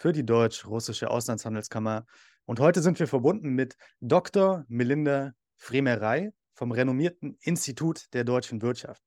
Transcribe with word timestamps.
für 0.00 0.12
die 0.14 0.24
Deutsch-Russische 0.24 1.10
Auslandshandelskammer 1.10 2.06
und 2.46 2.58
heute 2.58 2.80
sind 2.80 2.98
wir 2.98 3.06
verbunden 3.06 3.50
mit 3.50 3.76
Dr. 4.00 4.64
Melinda 4.66 5.32
Fremerei 5.56 6.32
vom 6.54 6.72
renommierten 6.72 7.36
Institut 7.42 8.06
der 8.14 8.24
deutschen 8.24 8.62
Wirtschaft. 8.62 9.02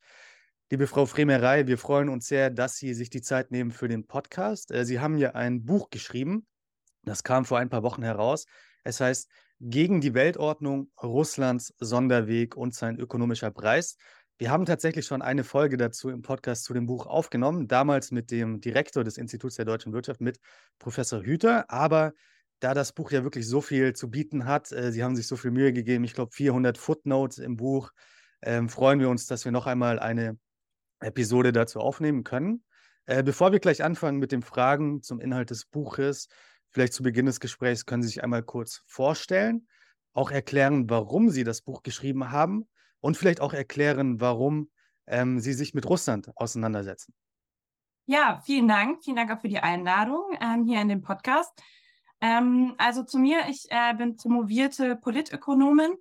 Liebe 0.69 0.85
Frau 0.85 1.07
Fremerei, 1.07 1.65
wir 1.65 1.79
freuen 1.79 2.09
uns 2.09 2.27
sehr, 2.27 2.51
dass 2.51 2.75
Sie 2.75 2.93
sich 2.93 3.09
die 3.09 3.23
Zeit 3.23 3.49
nehmen 3.49 3.71
für 3.71 3.87
den 3.87 4.05
Podcast. 4.05 4.69
Äh, 4.69 4.85
Sie 4.85 4.99
haben 4.99 5.17
ja 5.17 5.31
ein 5.31 5.65
Buch 5.65 5.89
geschrieben, 5.89 6.45
das 7.01 7.23
kam 7.23 7.43
vor 7.43 7.57
ein 7.57 7.69
paar 7.69 7.81
Wochen 7.81 8.03
heraus. 8.03 8.45
Es 8.83 8.99
heißt 8.99 9.27
Gegen 9.59 9.99
die 9.99 10.13
Weltordnung, 10.13 10.91
Russlands 11.01 11.73
Sonderweg 11.79 12.55
und 12.55 12.75
sein 12.75 12.99
ökonomischer 12.99 13.49
Preis. 13.49 13.97
Wir 14.39 14.49
haben 14.49 14.65
tatsächlich 14.65 15.05
schon 15.05 15.21
eine 15.21 15.43
Folge 15.43 15.77
dazu 15.77 16.09
im 16.09 16.23
Podcast 16.23 16.63
zu 16.63 16.73
dem 16.73 16.87
Buch 16.87 17.05
aufgenommen, 17.05 17.67
damals 17.67 18.09
mit 18.09 18.31
dem 18.31 18.61
Direktor 18.61 19.03
des 19.03 19.17
Instituts 19.17 19.57
der 19.57 19.65
deutschen 19.65 19.93
Wirtschaft, 19.93 20.21
mit 20.21 20.39
Professor 20.79 21.21
Hüter. 21.21 21.69
Aber 21.69 22.13
da 22.59 22.73
das 22.73 22.93
Buch 22.93 23.11
ja 23.11 23.23
wirklich 23.23 23.47
so 23.47 23.61
viel 23.61 23.93
zu 23.93 24.09
bieten 24.09 24.45
hat, 24.45 24.71
äh, 24.71 24.91
Sie 24.91 25.03
haben 25.03 25.15
sich 25.15 25.27
so 25.27 25.35
viel 25.35 25.51
Mühe 25.51 25.71
gegeben, 25.71 26.03
ich 26.03 26.15
glaube 26.15 26.31
400 26.31 26.79
Footnotes 26.79 27.37
im 27.37 27.57
Buch, 27.57 27.91
ähm, 28.41 28.69
freuen 28.69 28.99
wir 28.99 29.09
uns, 29.09 29.27
dass 29.27 29.45
wir 29.45 29.51
noch 29.51 29.67
einmal 29.67 29.99
eine 29.99 30.39
Episode 30.99 31.51
dazu 31.51 31.79
aufnehmen 31.79 32.23
können. 32.23 32.63
Äh, 33.05 33.21
bevor 33.21 33.51
wir 33.51 33.59
gleich 33.59 33.83
anfangen 33.83 34.17
mit 34.17 34.31
den 34.31 34.41
Fragen 34.41 35.03
zum 35.03 35.19
Inhalt 35.19 35.51
des 35.51 35.65
Buches, 35.65 36.27
vielleicht 36.71 36.93
zu 36.93 37.03
Beginn 37.03 37.27
des 37.27 37.39
Gesprächs 37.39 37.85
können 37.85 38.01
Sie 38.01 38.09
sich 38.09 38.23
einmal 38.23 38.41
kurz 38.41 38.81
vorstellen, 38.87 39.67
auch 40.13 40.31
erklären, 40.31 40.89
warum 40.89 41.29
Sie 41.29 41.43
das 41.43 41.61
Buch 41.61 41.83
geschrieben 41.83 42.31
haben 42.31 42.67
und 43.03 43.17
vielleicht 43.17 43.41
auch 43.41 43.53
erklären, 43.53 44.21
warum 44.21 44.69
ähm, 45.07 45.39
Sie 45.39 45.53
sich 45.53 45.73
mit 45.73 45.87
Russland 45.87 46.31
auseinandersetzen. 46.37 47.13
Ja, 48.05 48.41
vielen 48.45 48.67
Dank. 48.67 49.03
Vielen 49.03 49.17
Dank 49.17 49.31
auch 49.31 49.41
für 49.41 49.49
die 49.49 49.59
Einladung 49.59 50.23
ähm, 50.41 50.63
hier 50.63 50.81
in 50.81 50.87
den 50.87 51.01
Podcast. 51.01 51.51
Ähm, 52.21 52.75
also 52.77 53.03
zu 53.03 53.19
mir, 53.19 53.41
ich 53.49 53.65
äh, 53.69 53.93
bin 53.93 54.15
promovierte 54.15 54.95
Politökonomin 54.95 55.95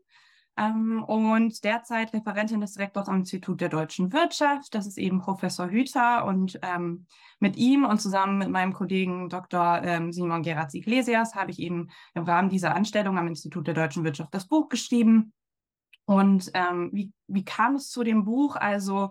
ähm, 0.56 1.02
und 1.02 1.64
derzeit 1.64 2.12
Referentin 2.12 2.60
des 2.60 2.74
Direktors 2.74 3.08
am 3.08 3.18
Institut 3.18 3.60
der 3.60 3.68
deutschen 3.68 4.12
Wirtschaft. 4.12 4.72
Das 4.72 4.86
ist 4.86 4.96
eben 4.96 5.20
Professor 5.20 5.68
Hüter 5.68 6.24
und 6.24 6.60
ähm, 6.62 7.06
mit 7.40 7.56
ihm 7.56 7.84
und 7.84 8.00
zusammen 8.00 8.38
mit 8.38 8.48
meinem 8.48 8.74
Kollegen 8.74 9.28
Dr. 9.28 9.82
Ähm, 9.82 10.12
Simon 10.12 10.42
Geratz 10.42 10.74
Iglesias 10.74 11.34
habe 11.34 11.50
ich 11.50 11.58
eben 11.58 11.88
im 12.14 12.22
Rahmen 12.22 12.48
dieser 12.48 12.76
Anstellung 12.76 13.18
am 13.18 13.26
Institut 13.26 13.66
der 13.66 13.74
deutschen 13.74 14.04
Wirtschaft 14.04 14.32
das 14.32 14.46
Buch 14.46 14.68
geschrieben. 14.68 15.32
Und 16.04 16.50
ähm, 16.54 16.90
wie, 16.92 17.12
wie 17.28 17.44
kam 17.44 17.76
es 17.76 17.90
zu 17.90 18.02
dem 18.02 18.24
Buch? 18.24 18.56
Also 18.56 19.10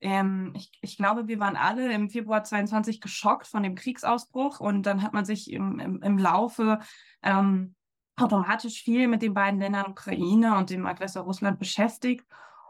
ähm, 0.00 0.52
ich, 0.54 0.70
ich, 0.80 0.96
glaube, 0.96 1.26
wir 1.26 1.40
waren 1.40 1.56
alle 1.56 1.92
im 1.92 2.08
Februar 2.08 2.44
22 2.44 3.00
geschockt 3.00 3.46
von 3.46 3.62
dem 3.62 3.74
Kriegsausbruch 3.74 4.60
und 4.60 4.84
dann 4.84 5.02
hat 5.02 5.12
man 5.12 5.24
sich 5.24 5.50
im, 5.52 5.80
im, 5.80 6.02
im 6.02 6.18
Laufe 6.18 6.78
ähm, 7.22 7.74
automatisch 8.16 8.82
viel 8.82 9.08
mit 9.08 9.22
den 9.22 9.34
beiden 9.34 9.60
Ländern 9.60 9.90
Ukraine 9.90 10.56
und 10.56 10.70
dem 10.70 10.86
Aggressor 10.86 11.22
Russland 11.22 11.58
beschäftigt. 11.58 12.24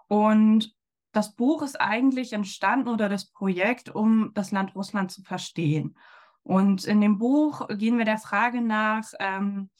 Und 0.08 0.74
das 1.12 1.34
Buch 1.34 1.62
ist 1.62 1.80
eigentlich 1.80 2.32
entstanden 2.32 2.88
oder 2.88 3.08
das 3.08 3.30
Projekt, 3.30 3.88
um 3.94 4.32
das 4.34 4.50
Land 4.50 4.74
Russland 4.74 5.10
zu 5.10 5.22
verstehen. 5.22 5.96
Und 6.42 6.84
in 6.84 7.00
dem 7.00 7.18
Buch 7.18 7.66
gehen 7.68 7.98
wir 7.98 8.04
der 8.04 8.18
Frage 8.18 8.62
nach, 8.62 9.04
ähm, 9.18 9.70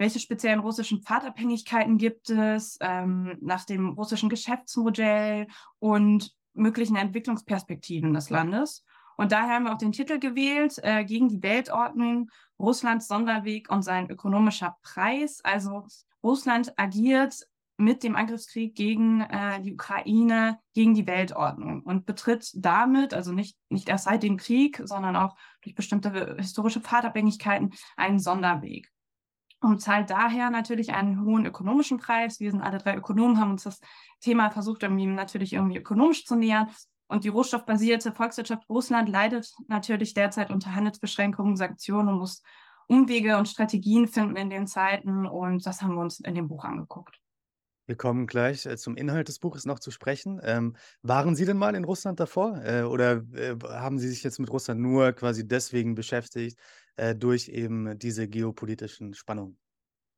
welche 0.00 0.18
speziellen 0.18 0.60
russischen 0.60 1.02
Pfadabhängigkeiten 1.02 1.98
gibt 1.98 2.30
es, 2.30 2.78
ähm, 2.80 3.36
nach 3.42 3.66
dem 3.66 3.90
russischen 3.90 4.30
Geschäftsmodell 4.30 5.46
und 5.78 6.34
möglichen 6.54 6.96
Entwicklungsperspektiven 6.96 8.14
des 8.14 8.30
Landes. 8.30 8.82
Und 9.18 9.30
daher 9.30 9.56
haben 9.56 9.64
wir 9.64 9.74
auch 9.74 9.78
den 9.78 9.92
Titel 9.92 10.18
gewählt, 10.18 10.78
äh, 10.82 11.04
gegen 11.04 11.28
die 11.28 11.42
Weltordnung, 11.42 12.30
Russlands 12.58 13.08
Sonderweg 13.08 13.70
und 13.70 13.82
sein 13.82 14.08
ökonomischer 14.08 14.74
Preis. 14.82 15.40
Also 15.44 15.86
Russland 16.24 16.72
agiert 16.78 17.46
mit 17.76 18.02
dem 18.02 18.16
Angriffskrieg 18.16 18.74
gegen 18.74 19.20
äh, 19.20 19.60
die 19.60 19.74
Ukraine, 19.74 20.60
gegen 20.72 20.94
die 20.94 21.06
Weltordnung 21.06 21.82
und 21.82 22.06
betritt 22.06 22.50
damit, 22.54 23.12
also 23.12 23.32
nicht, 23.32 23.58
nicht 23.68 23.90
erst 23.90 24.04
seit 24.04 24.22
dem 24.22 24.38
Krieg, 24.38 24.80
sondern 24.82 25.14
auch 25.14 25.36
durch 25.60 25.74
bestimmte 25.74 26.36
historische 26.38 26.80
Pfadabhängigkeiten, 26.80 27.74
einen 27.98 28.18
Sonderweg 28.18 28.90
und 29.60 29.80
zahlt 29.80 30.10
daher 30.10 30.50
natürlich 30.50 30.92
einen 30.92 31.24
hohen 31.24 31.46
ökonomischen 31.46 31.98
Preis. 31.98 32.40
Wir 32.40 32.50
sind 32.50 32.62
alle 32.62 32.78
drei 32.78 32.96
Ökonomen, 32.96 33.38
haben 33.38 33.52
uns 33.52 33.64
das 33.64 33.80
Thema 34.20 34.50
versucht, 34.50 34.82
irgendwie 34.82 35.06
natürlich 35.06 35.52
irgendwie 35.52 35.78
ökonomisch 35.78 36.24
zu 36.24 36.36
nähern. 36.36 36.68
Und 37.08 37.24
die 37.24 37.28
rohstoffbasierte 37.28 38.12
Volkswirtschaft 38.12 38.68
Russland 38.68 39.08
leidet 39.08 39.52
natürlich 39.68 40.14
derzeit 40.14 40.50
unter 40.50 40.74
Handelsbeschränkungen, 40.74 41.56
Sanktionen 41.56 42.08
und 42.08 42.18
muss 42.18 42.42
Umwege 42.86 43.36
und 43.36 43.48
Strategien 43.48 44.08
finden 44.08 44.36
in 44.36 44.50
den 44.50 44.66
Zeiten. 44.66 45.26
Und 45.26 45.66
das 45.66 45.82
haben 45.82 45.94
wir 45.94 46.00
uns 46.00 46.20
in 46.20 46.34
dem 46.34 46.48
Buch 46.48 46.64
angeguckt. 46.64 47.20
Wir 47.90 47.96
kommen 47.96 48.28
gleich 48.28 48.66
äh, 48.66 48.76
zum 48.76 48.96
Inhalt 48.96 49.26
des 49.26 49.40
Buches 49.40 49.64
noch 49.64 49.80
zu 49.80 49.90
sprechen. 49.90 50.40
Ähm, 50.44 50.76
waren 51.02 51.34
Sie 51.34 51.44
denn 51.44 51.56
mal 51.56 51.74
in 51.74 51.82
Russland 51.82 52.20
davor? 52.20 52.62
Äh, 52.64 52.82
oder 52.82 53.24
äh, 53.34 53.56
haben 53.64 53.98
Sie 53.98 54.08
sich 54.08 54.22
jetzt 54.22 54.38
mit 54.38 54.48
Russland 54.48 54.80
nur 54.80 55.10
quasi 55.10 55.44
deswegen 55.44 55.96
beschäftigt, 55.96 56.56
äh, 57.00 57.16
durch 57.16 57.48
eben 57.48 57.98
diese 57.98 58.28
geopolitischen 58.28 59.14
Spannungen? 59.14 59.58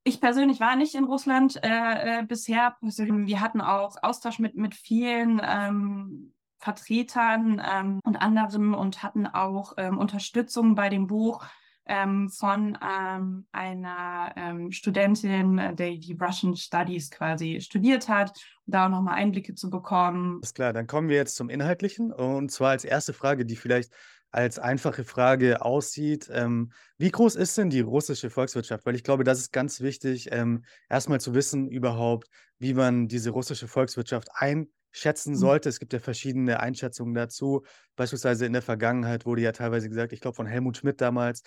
Ich 0.04 0.20
persönlich 0.20 0.58
war 0.58 0.74
nicht 0.74 0.96
in 0.96 1.04
Russland 1.04 1.60
äh, 1.62 2.20
äh, 2.20 2.26
bisher. 2.26 2.76
Wir 2.80 3.40
hatten 3.40 3.60
auch 3.60 3.96
Austausch 4.02 4.40
mit, 4.40 4.56
mit 4.56 4.74
vielen 4.74 5.40
ähm, 5.44 6.34
Vertretern 6.58 7.62
ähm, 7.64 8.00
und 8.04 8.16
anderen 8.16 8.74
und 8.74 9.02
hatten 9.04 9.28
auch 9.28 9.74
ähm, 9.76 9.98
Unterstützung 9.98 10.74
bei 10.74 10.88
dem 10.88 11.06
Buch 11.06 11.44
ähm, 11.86 12.30
von 12.30 12.76
ähm, 12.82 13.46
einer 13.52 14.32
ähm, 14.36 14.72
Studentin, 14.72 15.76
die 15.76 16.00
die 16.00 16.18
Russian 16.20 16.56
Studies 16.56 17.10
quasi 17.10 17.60
studiert 17.60 18.08
hat, 18.08 18.32
da 18.66 18.86
auch 18.86 18.90
nochmal 18.90 19.14
Einblicke 19.14 19.54
zu 19.54 19.70
bekommen. 19.70 20.40
Ist 20.42 20.56
klar, 20.56 20.72
dann 20.72 20.88
kommen 20.88 21.08
wir 21.08 21.16
jetzt 21.16 21.36
zum 21.36 21.48
Inhaltlichen. 21.48 22.12
Und 22.12 22.50
zwar 22.50 22.70
als 22.70 22.84
erste 22.84 23.12
Frage, 23.12 23.44
die 23.44 23.56
vielleicht 23.56 23.92
als 24.32 24.58
einfache 24.58 25.04
Frage 25.04 25.62
aussieht. 25.62 26.30
Ähm, 26.32 26.72
wie 26.98 27.10
groß 27.10 27.36
ist 27.36 27.56
denn 27.58 27.70
die 27.70 27.80
russische 27.80 28.30
Volkswirtschaft? 28.30 28.86
Weil 28.86 28.94
ich 28.94 29.04
glaube, 29.04 29.24
das 29.24 29.38
ist 29.38 29.52
ganz 29.52 29.80
wichtig, 29.80 30.30
ähm, 30.32 30.64
erstmal 30.88 31.20
zu 31.20 31.34
wissen 31.34 31.68
überhaupt, 31.68 32.28
wie 32.58 32.74
man 32.74 33.08
diese 33.08 33.30
russische 33.30 33.68
Volkswirtschaft 33.68 34.28
einschätzen 34.34 35.32
mhm. 35.32 35.36
sollte. 35.36 35.68
Es 35.68 35.78
gibt 35.78 35.92
ja 35.92 35.98
verschiedene 35.98 36.60
Einschätzungen 36.60 37.14
dazu. 37.14 37.62
Beispielsweise 37.94 38.46
in 38.46 38.54
der 38.54 38.62
Vergangenheit 38.62 39.26
wurde 39.26 39.42
ja 39.42 39.52
teilweise 39.52 39.88
gesagt, 39.88 40.12
ich 40.12 40.20
glaube 40.20 40.36
von 40.36 40.46
Helmut 40.46 40.78
Schmidt 40.78 41.00
damals, 41.00 41.42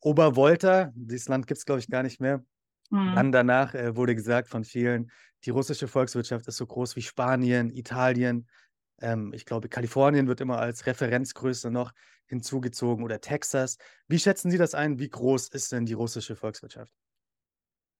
Obervolta, 0.00 0.92
dieses 0.94 1.28
Land 1.28 1.46
gibt 1.46 1.58
es, 1.58 1.64
glaube 1.64 1.80
ich, 1.80 1.88
gar 1.88 2.02
nicht 2.02 2.20
mehr. 2.20 2.44
Mhm. 2.90 3.14
Dann 3.14 3.32
danach 3.32 3.74
äh, 3.74 3.96
wurde 3.96 4.14
gesagt 4.14 4.48
von 4.48 4.64
vielen, 4.64 5.10
die 5.44 5.50
russische 5.50 5.88
Volkswirtschaft 5.88 6.46
ist 6.48 6.56
so 6.56 6.66
groß 6.66 6.96
wie 6.96 7.02
Spanien, 7.02 7.70
Italien. 7.70 8.46
Ähm, 9.00 9.32
ich 9.34 9.44
glaube, 9.44 9.68
Kalifornien 9.68 10.28
wird 10.28 10.40
immer 10.40 10.58
als 10.58 10.86
Referenzgröße 10.86 11.70
noch 11.70 11.92
hinzugezogen 12.26 13.04
oder 13.04 13.20
Texas. 13.20 13.78
Wie 14.08 14.18
schätzen 14.18 14.50
Sie 14.50 14.58
das 14.58 14.74
ein? 14.74 14.98
Wie 14.98 15.08
groß 15.08 15.48
ist 15.48 15.72
denn 15.72 15.86
die 15.86 15.92
russische 15.92 16.36
Volkswirtschaft? 16.36 16.92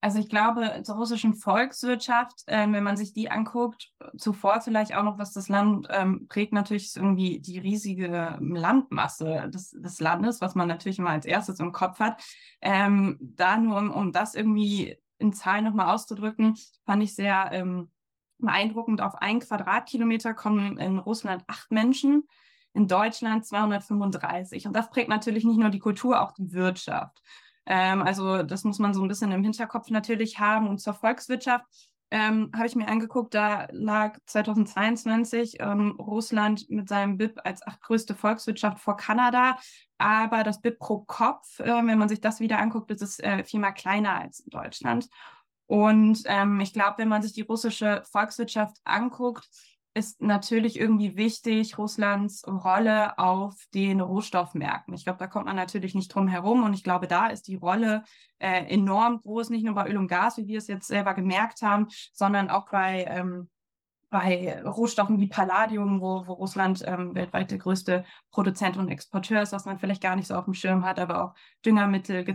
Also 0.05 0.19
ich 0.19 0.29
glaube, 0.29 0.81
zur 0.83 0.97
russischen 0.97 1.33
Volkswirtschaft, 1.33 2.43
äh, 2.45 2.71
wenn 2.71 2.83
man 2.83 2.95
sich 2.95 3.11
die 3.11 3.31
anguckt, 3.31 3.91
zuvor 4.15 4.61
vielleicht 4.61 4.95
auch 4.95 5.01
noch, 5.01 5.17
was 5.17 5.33
das 5.33 5.49
Land 5.49 5.87
ähm, 5.89 6.27
prägt, 6.27 6.53
natürlich 6.53 6.95
irgendwie 6.95 7.39
die 7.39 7.57
riesige 7.57 8.37
Landmasse 8.39 9.49
des, 9.49 9.71
des, 9.71 9.99
Landes, 9.99 10.41
was 10.41 10.53
man 10.53 10.67
natürlich 10.67 10.99
immer 10.99 11.09
als 11.09 11.25
erstes 11.25 11.59
im 11.59 11.71
Kopf 11.71 11.99
hat. 11.99 12.21
Ähm, 12.61 13.17
da 13.19 13.57
nur, 13.57 13.79
um, 13.79 13.89
um, 13.89 14.11
das 14.11 14.35
irgendwie 14.35 14.95
in 15.17 15.33
Zahlen 15.33 15.63
nochmal 15.63 15.91
auszudrücken, 15.91 16.55
fand 16.85 17.01
ich 17.01 17.15
sehr 17.15 17.49
ähm, 17.51 17.89
beeindruckend. 18.39 19.01
Auf 19.01 19.15
einen 19.15 19.39
Quadratkilometer 19.39 20.33
kommen 20.33 20.77
in 20.77 20.99
Russland 20.99 21.43
acht 21.47 21.71
Menschen, 21.71 22.27
in 22.73 22.87
Deutschland 22.87 23.45
235. 23.45 24.67
Und 24.67 24.75
das 24.75 24.89
prägt 24.89 25.09
natürlich 25.09 25.45
nicht 25.45 25.57
nur 25.57 25.69
die 25.69 25.79
Kultur, 25.79 26.21
auch 26.21 26.31
die 26.31 26.51
Wirtschaft. 26.53 27.21
Ähm, 27.65 28.01
also 28.01 28.43
das 28.43 28.63
muss 28.63 28.79
man 28.79 28.93
so 28.93 29.01
ein 29.01 29.07
bisschen 29.07 29.31
im 29.31 29.43
Hinterkopf 29.43 29.89
natürlich 29.89 30.39
haben. 30.39 30.67
Und 30.67 30.79
zur 30.79 30.93
Volkswirtschaft 30.93 31.65
ähm, 32.11 32.51
habe 32.55 32.67
ich 32.67 32.75
mir 32.75 32.87
angeguckt, 32.87 33.33
da 33.33 33.67
lag 33.71 34.17
2022 34.25 35.57
ähm, 35.59 35.91
Russland 35.99 36.69
mit 36.69 36.87
seinem 36.87 37.17
BIP 37.17 37.39
als 37.43 37.65
achtgrößte 37.65 38.13
Volkswirtschaft 38.13 38.79
vor 38.79 38.97
Kanada. 38.97 39.57
Aber 39.97 40.43
das 40.43 40.61
BIP 40.61 40.77
pro 40.77 40.99
Kopf, 40.99 41.59
äh, 41.59 41.65
wenn 41.65 41.97
man 41.97 42.09
sich 42.09 42.21
das 42.21 42.39
wieder 42.39 42.59
anguckt, 42.59 42.91
ist 42.91 43.01
es 43.01 43.19
äh, 43.19 43.43
viermal 43.43 43.73
kleiner 43.73 44.19
als 44.19 44.41
in 44.41 44.49
Deutschland. 44.51 45.09
Und 45.67 46.23
ähm, 46.25 46.59
ich 46.59 46.73
glaube, 46.73 46.97
wenn 46.97 47.07
man 47.07 47.21
sich 47.21 47.33
die 47.33 47.41
russische 47.41 48.03
Volkswirtschaft 48.11 48.77
anguckt, 48.83 49.47
ist 49.95 50.21
natürlich 50.21 50.77
irgendwie 50.77 51.15
wichtig 51.15 51.77
Russlands 51.77 52.45
Rolle 52.45 53.17
auf 53.17 53.55
den 53.73 54.01
Rohstoffmärkten. 54.01 54.93
Ich 54.93 55.05
glaube, 55.05 55.19
da 55.19 55.27
kommt 55.27 55.45
man 55.45 55.55
natürlich 55.55 55.95
nicht 55.95 56.13
drum 56.13 56.27
herum. 56.27 56.63
Und 56.63 56.73
ich 56.73 56.83
glaube, 56.83 57.07
da 57.07 57.27
ist 57.27 57.47
die 57.47 57.55
Rolle 57.55 58.03
äh, 58.37 58.65
enorm 58.65 59.21
groß, 59.21 59.49
nicht 59.49 59.63
nur 59.63 59.73
bei 59.73 59.87
Öl 59.87 59.97
und 59.97 60.09
Gas, 60.09 60.37
wie 60.37 60.47
wir 60.47 60.57
es 60.57 60.67
jetzt 60.67 60.87
selber 60.87 61.13
gemerkt 61.13 61.61
haben, 61.61 61.87
sondern 62.11 62.49
auch 62.49 62.69
bei, 62.69 63.05
ähm, 63.07 63.49
bei 64.09 64.61
Rohstoffen 64.63 65.17
wie 65.21 65.27
Palladium, 65.27 66.01
wo, 66.01 66.27
wo 66.27 66.33
Russland 66.33 66.83
ähm, 66.85 67.15
weltweit 67.15 67.51
der 67.51 67.57
größte 67.57 68.03
Produzent 68.31 68.75
und 68.75 68.89
Exporteur 68.89 69.43
ist, 69.43 69.53
was 69.53 69.63
man 69.63 69.79
vielleicht 69.79 70.03
gar 70.03 70.17
nicht 70.17 70.27
so 70.27 70.35
auf 70.35 70.45
dem 70.45 70.53
Schirm 70.53 70.83
hat, 70.83 70.99
aber 70.99 71.23
auch 71.23 71.33
Düngermittel, 71.65 72.25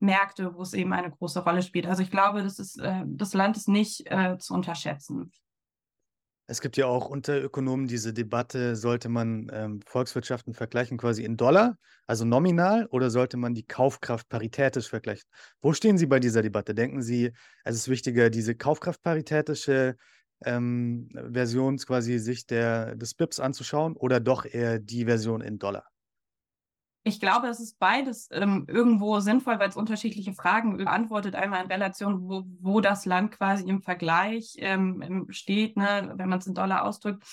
Getreidemärkte, 0.00 0.54
wo 0.54 0.62
es 0.62 0.72
eben 0.72 0.92
eine 0.92 1.10
große 1.10 1.40
Rolle 1.40 1.62
spielt. 1.62 1.86
Also 1.86 2.02
ich 2.02 2.10
glaube, 2.10 2.42
das, 2.42 2.58
ist, 2.58 2.78
äh, 2.80 3.02
das 3.06 3.34
Land 3.34 3.56
ist 3.56 3.68
nicht 3.68 4.10
äh, 4.10 4.36
zu 4.38 4.54
unterschätzen. 4.54 5.30
Es 6.46 6.60
gibt 6.60 6.76
ja 6.76 6.86
auch 6.86 7.08
unter 7.08 7.40
Ökonomen 7.40 7.86
diese 7.86 8.12
Debatte, 8.12 8.74
sollte 8.74 9.08
man 9.08 9.48
ähm, 9.52 9.80
Volkswirtschaften 9.86 10.52
vergleichen 10.52 10.98
quasi 10.98 11.22
in 11.22 11.36
Dollar, 11.36 11.78
also 12.08 12.24
nominal, 12.24 12.86
oder 12.86 13.08
sollte 13.08 13.36
man 13.36 13.54
die 13.54 13.62
Kaufkraft 13.62 14.28
paritätisch 14.28 14.88
vergleichen? 14.88 15.28
Wo 15.60 15.72
stehen 15.74 15.96
Sie 15.96 16.06
bei 16.06 16.18
dieser 16.18 16.42
Debatte? 16.42 16.74
Denken 16.74 17.02
Sie, 17.02 17.30
es 17.62 17.76
ist 17.76 17.88
wichtiger, 17.88 18.30
diese 18.30 18.56
Kaufkraftparitätische 18.56 19.94
ähm, 20.44 21.08
Version 21.32 21.76
quasi 21.76 22.18
sich 22.18 22.46
der, 22.46 22.96
des 22.96 23.14
BIPs 23.14 23.38
anzuschauen 23.38 23.94
oder 23.96 24.18
doch 24.18 24.44
eher 24.44 24.80
die 24.80 25.04
Version 25.04 25.42
in 25.42 25.60
Dollar? 25.60 25.84
Ich 27.02 27.18
glaube, 27.18 27.48
es 27.48 27.60
ist 27.60 27.78
beides 27.78 28.28
ähm, 28.30 28.66
irgendwo 28.68 29.20
sinnvoll, 29.20 29.58
weil 29.58 29.70
es 29.70 29.76
unterschiedliche 29.76 30.34
Fragen 30.34 30.76
beantwortet. 30.76 31.34
Einmal 31.34 31.64
in 31.64 31.70
Relation, 31.70 32.28
wo, 32.28 32.44
wo 32.60 32.80
das 32.80 33.06
Land 33.06 33.32
quasi 33.32 33.66
im 33.66 33.80
Vergleich 33.80 34.54
ähm, 34.58 35.26
steht, 35.30 35.76
ne, 35.78 36.12
wenn 36.16 36.28
man 36.28 36.40
es 36.40 36.46
in 36.46 36.54
Dollar 36.54 36.84
ausdrückt, 36.84 37.24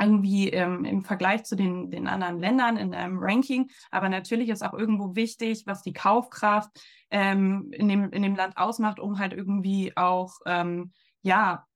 irgendwie 0.00 0.48
ähm, 0.48 0.84
im 0.84 1.04
Vergleich 1.04 1.44
zu 1.44 1.54
den, 1.54 1.90
den 1.90 2.08
anderen 2.08 2.40
Ländern 2.40 2.76
in 2.76 2.94
einem 2.94 3.18
Ranking. 3.20 3.70
Aber 3.90 4.08
natürlich 4.08 4.48
ist 4.48 4.62
auch 4.62 4.74
irgendwo 4.74 5.14
wichtig, 5.14 5.64
was 5.66 5.82
die 5.82 5.92
Kaufkraft 5.92 6.70
ähm, 7.10 7.70
in, 7.72 7.86
dem, 7.86 8.10
in 8.10 8.22
dem 8.22 8.34
Land 8.34 8.56
ausmacht, 8.56 8.98
um 8.98 9.18
halt 9.18 9.32
irgendwie 9.32 9.96
auch, 9.96 10.32
ähm, 10.46 10.92
ja, 11.22 11.66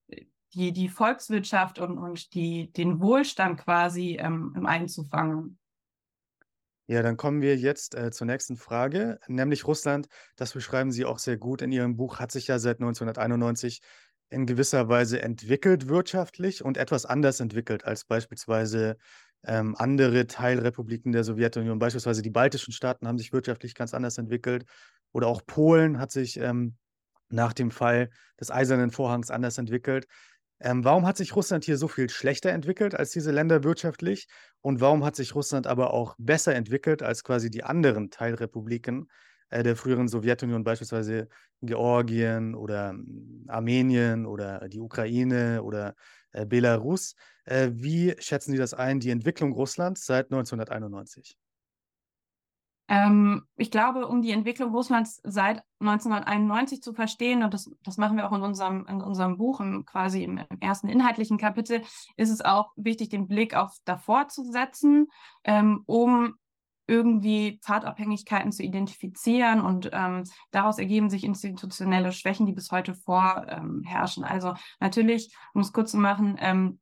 die, 0.55 0.72
die 0.72 0.88
Volkswirtschaft 0.88 1.78
und, 1.78 1.99
und 1.99 2.34
die, 2.34 2.72
den 2.72 3.00
Wohlstand 3.00 3.61
quasi 3.61 4.16
ähm, 4.20 4.64
einzufangen. 4.64 5.58
Ja, 6.87 7.03
dann 7.03 7.17
kommen 7.17 7.41
wir 7.41 7.57
jetzt 7.57 7.95
äh, 7.95 8.11
zur 8.11 8.27
nächsten 8.27 8.57
Frage, 8.57 9.19
nämlich 9.27 9.67
Russland. 9.67 10.07
Das 10.37 10.53
beschreiben 10.53 10.93
Sie 10.93 11.07
auch 11.07 11.19
sehr 11.19 11.39
gut 11.39 11.63
in 11.63 11.73
Ihrem 11.73 11.97
Buch, 11.97 12.19
hat 12.19 12.31
sich 12.31 12.47
ja 12.47 12.59
seit 12.59 12.79
1991 12.81 13.81
in 14.29 14.47
gewisser 14.47 14.89
Weise 14.89 15.23
entwickelt 15.23 15.89
wirtschaftlich 15.89 16.65
und 16.65 16.77
etwas 16.77 17.07
anders 17.07 17.41
entwickelt 17.41 17.85
als 17.85 18.05
beispielsweise 18.05 18.97
ähm, 19.47 19.75
andere 19.79 20.27
Teilrepubliken 20.27 21.13
der 21.13 21.25
Sowjetunion. 21.25 21.79
Beispielsweise 21.79 22.23
die 22.23 22.31
baltischen 22.31 22.73
Staaten 22.73 23.07
haben 23.07 23.19
sich 23.19 23.33
wirtschaftlich 23.33 23.75
ganz 23.75 23.95
anders 23.95 24.19
entwickelt 24.19 24.65
oder 25.13 25.29
auch 25.29 25.43
Polen 25.47 25.99
hat 25.99 26.11
sich 26.11 26.39
ähm, 26.39 26.77
nach 27.29 27.53
dem 27.53 27.71
Fall 27.71 28.11
des 28.41 28.51
Eisernen 28.51 28.91
Vorhangs 28.91 29.31
anders 29.31 29.59
entwickelt. 29.59 30.07
Ähm, 30.64 30.82
warum 30.82 31.06
hat 31.06 31.19
sich 31.19 31.37
Russland 31.37 31.62
hier 31.64 31.76
so 31.76 31.88
viel 31.88 32.08
schlechter 32.08 32.50
entwickelt 32.50 32.94
als 32.94 33.11
diese 33.11 33.31
Länder 33.32 33.64
wirtschaftlich? 33.64 34.28
Und 34.62 34.81
warum 34.81 35.05
hat 35.05 35.14
sich 35.14 35.34
Russland 35.34 35.66
aber 35.66 35.93
auch 35.93 36.14
besser 36.19 36.55
entwickelt 36.55 37.02
als 37.02 37.22
quasi 37.22 37.50
die 37.50 37.64
anderen 37.64 38.11
Teilrepubliken 38.11 39.11
äh, 39.50 39.62
der 39.62 39.76
früheren 39.76 40.08
Sowjetunion, 40.08 40.64
beispielsweise 40.64 41.28
Georgien 41.61 42.55
oder 42.55 42.90
ähm, 42.90 43.44
Armenien 43.49 44.25
oder 44.25 44.66
die 44.70 44.81
Ukraine 44.81 45.62
oder 45.62 45.96
äh, 46.32 46.46
Belarus? 46.46 47.14
Äh, 47.44 47.69
wie 47.75 48.14
schätzen 48.19 48.52
Sie 48.52 48.58
das 48.58 48.72
ein, 48.72 49.00
die 49.00 49.11
Entwicklung 49.11 49.52
Russlands 49.52 50.06
seit 50.06 50.31
1991? 50.32 51.37
Ähm, 52.87 53.47
ich 53.57 53.71
glaube, 53.71 54.07
um 54.07 54.21
die 54.21 54.33
Entwicklung 54.33 54.73
Russlands 54.75 55.21
seit 55.25 55.63
1991 55.81 56.83
zu 56.83 56.93
verstehen, 56.93 57.43
und 57.43 57.55
das, 57.55 57.71
das 57.83 57.97
machen 57.97 58.17
wir 58.17 58.29
auch 58.29 58.37
in 58.37 58.43
unserem, 58.43 58.87
in 58.87 59.01
unserem 59.01 59.39
Buch, 59.39 59.61
im, 59.61 59.87
quasi 59.87 60.23
im, 60.23 60.39
im, 60.39 60.61
ersten 60.61 60.89
inhaltlichen 60.89 61.39
Kapitel, 61.39 61.83
ist 62.17 62.31
es 62.31 62.43
auch 62.43 62.73
wichtig, 62.77 63.09
den 63.09 63.27
Blick 63.27 63.57
auf 63.57 63.75
davor 63.85 64.29
zu 64.29 64.45
setzen, 64.45 65.07
ähm, 65.45 65.83
um 65.87 66.35
irgendwie 66.87 67.59
Pfadabhängigkeiten 67.63 68.53
zu 68.53 68.63
identifizieren 68.63 69.63
und 69.63 69.89
ähm, 69.93 70.25
daraus 70.51 70.79
ergeben 70.79 71.09
sich 71.09 71.25
institutionelle 71.25 72.13
Schwächen, 72.13 72.45
die 72.45 72.53
bis 72.53 72.71
heute 72.71 72.95
vorherrschen. 72.95 74.25
also 74.25 74.55
natürlich, 74.81 75.35
um 75.55 75.63
es 75.63 75.73
kurz 75.73 75.93
zu 75.93 75.97
machen, 75.97 76.37
ähm, 76.41 76.81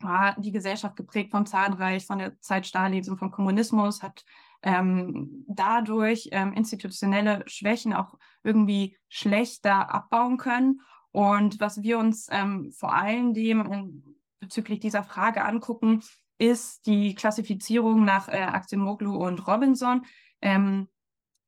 war 0.00 0.34
die 0.40 0.52
Gesellschaft 0.52 0.96
geprägt 0.96 1.30
vom 1.30 1.44
Zahnreich, 1.44 2.06
von 2.06 2.18
der 2.18 2.40
Zeit 2.40 2.66
Stalins 2.66 3.08
und 3.08 3.18
vom 3.18 3.30
Kommunismus, 3.30 4.02
hat 4.02 4.24
ähm, 4.62 5.44
dadurch 5.48 6.28
ähm, 6.32 6.52
institutionelle 6.52 7.42
Schwächen 7.46 7.92
auch 7.92 8.18
irgendwie 8.42 8.96
schlechter 9.08 9.92
abbauen 9.92 10.36
können. 10.36 10.80
Und 11.10 11.60
was 11.60 11.82
wir 11.82 11.98
uns 11.98 12.28
ähm, 12.30 12.72
vor 12.72 12.94
allen 12.94 13.34
Dingen 13.34 14.16
bezüglich 14.40 14.80
dieser 14.80 15.02
Frage 15.04 15.44
angucken, 15.44 16.02
ist 16.38 16.86
die 16.86 17.14
Klassifizierung 17.14 18.04
nach 18.04 18.28
äh, 18.28 18.38
Aktienmoglu 18.42 19.14
und 19.14 19.46
Robinson 19.46 20.04
ähm, 20.40 20.88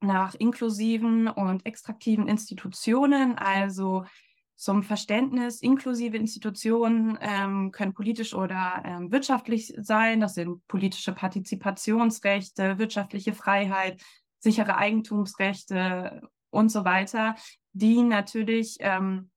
nach 0.01 0.35
inklusiven 0.35 1.27
und 1.27 1.65
extraktiven 1.65 2.27
Institutionen, 2.27 3.37
also 3.37 4.05
zum 4.55 4.83
Verständnis, 4.83 5.61
inklusive 5.61 6.17
Institutionen 6.17 7.17
ähm, 7.21 7.71
können 7.71 7.93
politisch 7.93 8.33
oder 8.33 8.81
ähm, 8.85 9.11
wirtschaftlich 9.11 9.73
sein. 9.77 10.21
Das 10.21 10.35
sind 10.35 10.65
politische 10.67 11.11
Partizipationsrechte, 11.11 12.77
wirtschaftliche 12.77 13.33
Freiheit, 13.33 14.01
sichere 14.39 14.77
Eigentumsrechte 14.77 16.21
und 16.51 16.69
so 16.69 16.85
weiter, 16.85 17.35
die 17.73 18.01
natürlich, 18.01 18.77
ähm, 18.79 19.29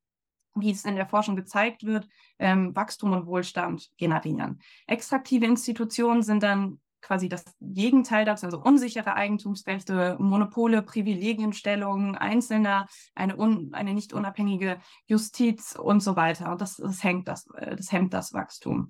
wie 0.55 0.71
es 0.71 0.85
in 0.85 0.97
der 0.97 1.07
Forschung 1.07 1.35
gezeigt 1.35 1.85
wird, 1.85 2.09
ähm, 2.39 2.75
Wachstum 2.77 3.13
und 3.13 3.27
Wohlstand 3.27 3.91
generieren. 3.97 4.61
Extraktive 4.87 5.47
Institutionen 5.47 6.23
sind 6.23 6.43
dann 6.43 6.81
quasi 7.01 7.29
das 7.29 7.45
Gegenteil 7.61 8.25
dazu, 8.25 8.47
also 8.47 8.61
unsichere 8.61 9.15
Eigentumsrechte, 9.15 10.17
Monopole, 10.19 10.83
Privilegienstellungen 10.83 12.17
Einzelner, 12.17 12.87
eine, 13.15 13.37
un, 13.37 13.73
eine 13.73 13.95
nicht 13.95 14.13
unabhängige 14.13 14.81
Justiz 15.07 15.77
und 15.77 16.01
so 16.01 16.17
weiter. 16.17 16.53
Und 16.53 16.61
das, 16.61 16.77
das, 16.77 17.03
hängt 17.03 17.29
das, 17.29 17.47
äh, 17.55 17.77
das 17.77 17.93
hemmt 17.93 18.15
das 18.15 18.33
Wachstum. 18.33 18.89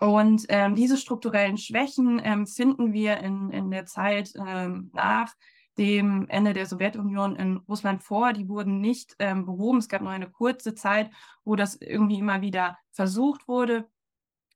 Und 0.00 0.46
ähm, 0.48 0.76
diese 0.76 0.96
strukturellen 0.96 1.58
Schwächen 1.58 2.20
ähm, 2.22 2.46
finden 2.46 2.92
wir 2.92 3.18
in, 3.18 3.50
in 3.50 3.70
der 3.70 3.84
Zeit 3.86 4.32
ähm, 4.36 4.90
nach 4.92 5.34
dem 5.76 6.26
Ende 6.28 6.52
der 6.52 6.66
Sowjetunion 6.66 7.36
in 7.36 7.56
Russland 7.68 8.02
vor. 8.02 8.32
Die 8.32 8.48
wurden 8.48 8.80
nicht 8.80 9.16
ähm, 9.18 9.44
behoben. 9.44 9.78
Es 9.78 9.88
gab 9.88 10.02
nur 10.02 10.10
eine 10.10 10.30
kurze 10.30 10.74
Zeit, 10.74 11.10
wo 11.44 11.56
das 11.56 11.76
irgendwie 11.76 12.18
immer 12.18 12.42
wieder 12.42 12.78
versucht 12.92 13.48
wurde 13.48 13.88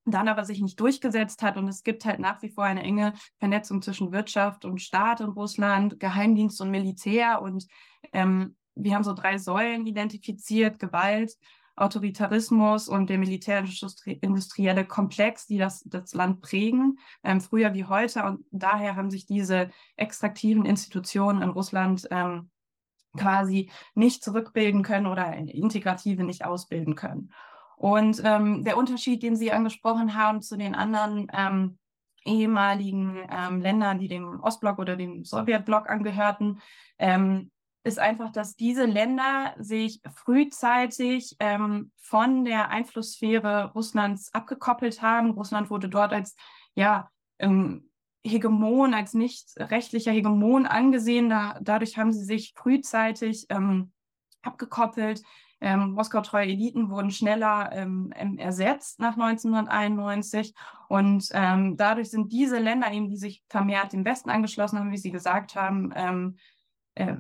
dann 0.05 0.29
aber 0.29 0.45
sich 0.45 0.61
nicht 0.61 0.79
durchgesetzt 0.81 1.43
hat. 1.43 1.57
Und 1.57 1.69
es 1.69 1.83
gibt 1.83 2.05
halt 2.05 2.21
nach 2.21 2.43
wie 2.43 2.51
vor 2.51 2.65
eine 2.65 2.83
enge 2.83 3.13
Vernetzung 3.39 3.83
zwischen 3.83 4.13
Wirtschaft 4.13 4.65
und 4.65 4.81
Staat 4.81 5.21
in 5.21 5.31
Russland, 5.31 6.01
Geheimdienst 6.01 6.61
und 6.61 6.71
Militär. 6.71 7.43
Und 7.43 7.67
ähm, 8.13 8.57
wir 8.75 8.95
haben 8.95 9.05
so 9.05 9.13
drei 9.13 9.39
Säulen 9.39 9.87
identifiziert, 9.87 10.79
Gewalt, 10.79 11.37
Autoritarismus 11.75 12.89
und 12.89 13.09
der 13.09 13.19
militärisch-industrielle 13.19 14.85
Komplex, 14.85 15.47
die 15.47 15.57
das, 15.57 15.83
das 15.85 16.13
Land 16.13 16.43
prägen, 16.43 16.99
ähm, 17.25 17.41
früher 17.41 17.73
wie 17.73 17.85
heute. 17.85 18.25
Und 18.25 18.45
daher 18.51 18.97
haben 18.97 19.11
sich 19.11 19.27
diese 19.27 19.71
extraktiven 19.97 20.67
Institutionen 20.67 21.43
in 21.43 21.49
Russland 21.49 22.07
ähm, 22.11 22.51
quasi 23.17 23.71
nicht 23.95 24.23
zurückbilden 24.23 24.83
können 24.83 25.07
oder 25.07 25.35
integrative 25.35 26.25
nicht 26.25 26.45
ausbilden 26.45 26.95
können. 26.95 27.33
Und 27.83 28.23
ähm, 28.25 28.63
der 28.63 28.77
Unterschied, 28.77 29.25
den 29.25 29.35
Sie 29.35 29.51
angesprochen 29.51 30.15
haben 30.15 30.41
zu 30.41 30.57
den 30.57 30.77
anderen 30.77 31.27
ähm, 31.37 31.79
ehemaligen 32.25 33.19
ähm, 33.29 33.61
Ländern, 33.61 33.99
die 33.99 34.07
dem 34.07 34.39
Ostblock 34.39 34.79
oder 34.79 34.95
dem 34.95 35.25
Sowjetblock 35.25 35.91
angehörten, 35.91 36.61
ähm, 37.01 37.51
ist 37.83 37.99
einfach, 37.99 38.31
dass 38.31 38.55
diese 38.55 38.85
Länder 38.85 39.57
sich 39.59 40.01
frühzeitig 40.15 41.35
ähm, 41.41 41.91
von 41.97 42.45
der 42.45 42.69
Einflusssphäre 42.69 43.73
Russlands 43.75 44.33
abgekoppelt 44.33 45.03
haben. 45.03 45.33
Russland 45.33 45.69
wurde 45.69 45.89
dort 45.89 46.13
als 46.13 46.37
ja 46.77 47.11
ähm, 47.41 47.91
Hegemon, 48.25 48.95
als 48.95 49.13
nicht 49.13 49.55
rechtlicher 49.57 50.13
Hegemon 50.13 50.67
angesehen. 50.67 51.29
Da, 51.29 51.59
dadurch 51.61 51.99
haben 51.99 52.13
sie 52.13 52.25
sich 52.25 52.53
frühzeitig 52.55 53.49
abgekoppelt 54.43 55.25
ähm, 55.63 55.93
Moskau-treue 55.93 56.49
Eliten 56.49 56.91
wurden 56.91 57.13
schneller 57.13 57.71
ähm, 57.73 58.13
ersetzt 58.39 58.99
nach 58.99 59.17
1991. 59.17 60.55
Und 60.89 61.29
ähm, 61.33 61.77
dadurch 61.77 62.11
sind 62.11 62.33
diese 62.33 62.59
Länder 62.59 62.91
eben, 62.93 63.09
die 63.09 63.17
sich 63.17 63.45
vermehrt 63.49 63.93
dem 63.93 64.05
Westen 64.05 64.29
angeschlossen 64.29 64.79
haben, 64.79 64.91
wie 64.91 64.99
Sie 64.99 65.13
gesagt 65.13 65.55
haben, 65.55 65.93
ähm, 65.95 66.37
äh, 66.97 67.15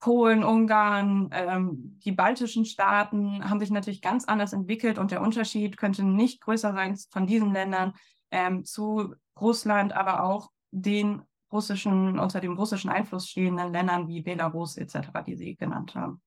Polen, 0.00 0.42
Ungarn, 0.44 1.30
ähm, 1.32 1.98
die 2.04 2.12
baltischen 2.12 2.64
Staaten 2.64 3.48
haben 3.48 3.60
sich 3.60 3.70
natürlich 3.70 4.02
ganz 4.02 4.24
anders 4.24 4.52
entwickelt 4.52 4.98
und 4.98 5.10
der 5.10 5.22
Unterschied 5.22 5.76
könnte 5.76 6.04
nicht 6.04 6.40
größer 6.40 6.72
sein 6.72 6.96
von 7.10 7.26
diesen 7.26 7.52
Ländern 7.52 7.94
ähm, 8.30 8.64
zu 8.64 9.14
Russland, 9.40 9.92
aber 9.92 10.24
auch 10.24 10.50
den 10.70 11.22
russischen, 11.52 12.18
unter 12.18 12.40
dem 12.40 12.56
russischen 12.56 12.90
Einfluss 12.90 13.28
stehenden 13.28 13.72
Ländern 13.72 14.08
wie 14.08 14.22
Belarus 14.22 14.76
etc., 14.76 15.08
die 15.26 15.36
Sie 15.36 15.56
genannt 15.56 15.94
haben. 15.94 16.20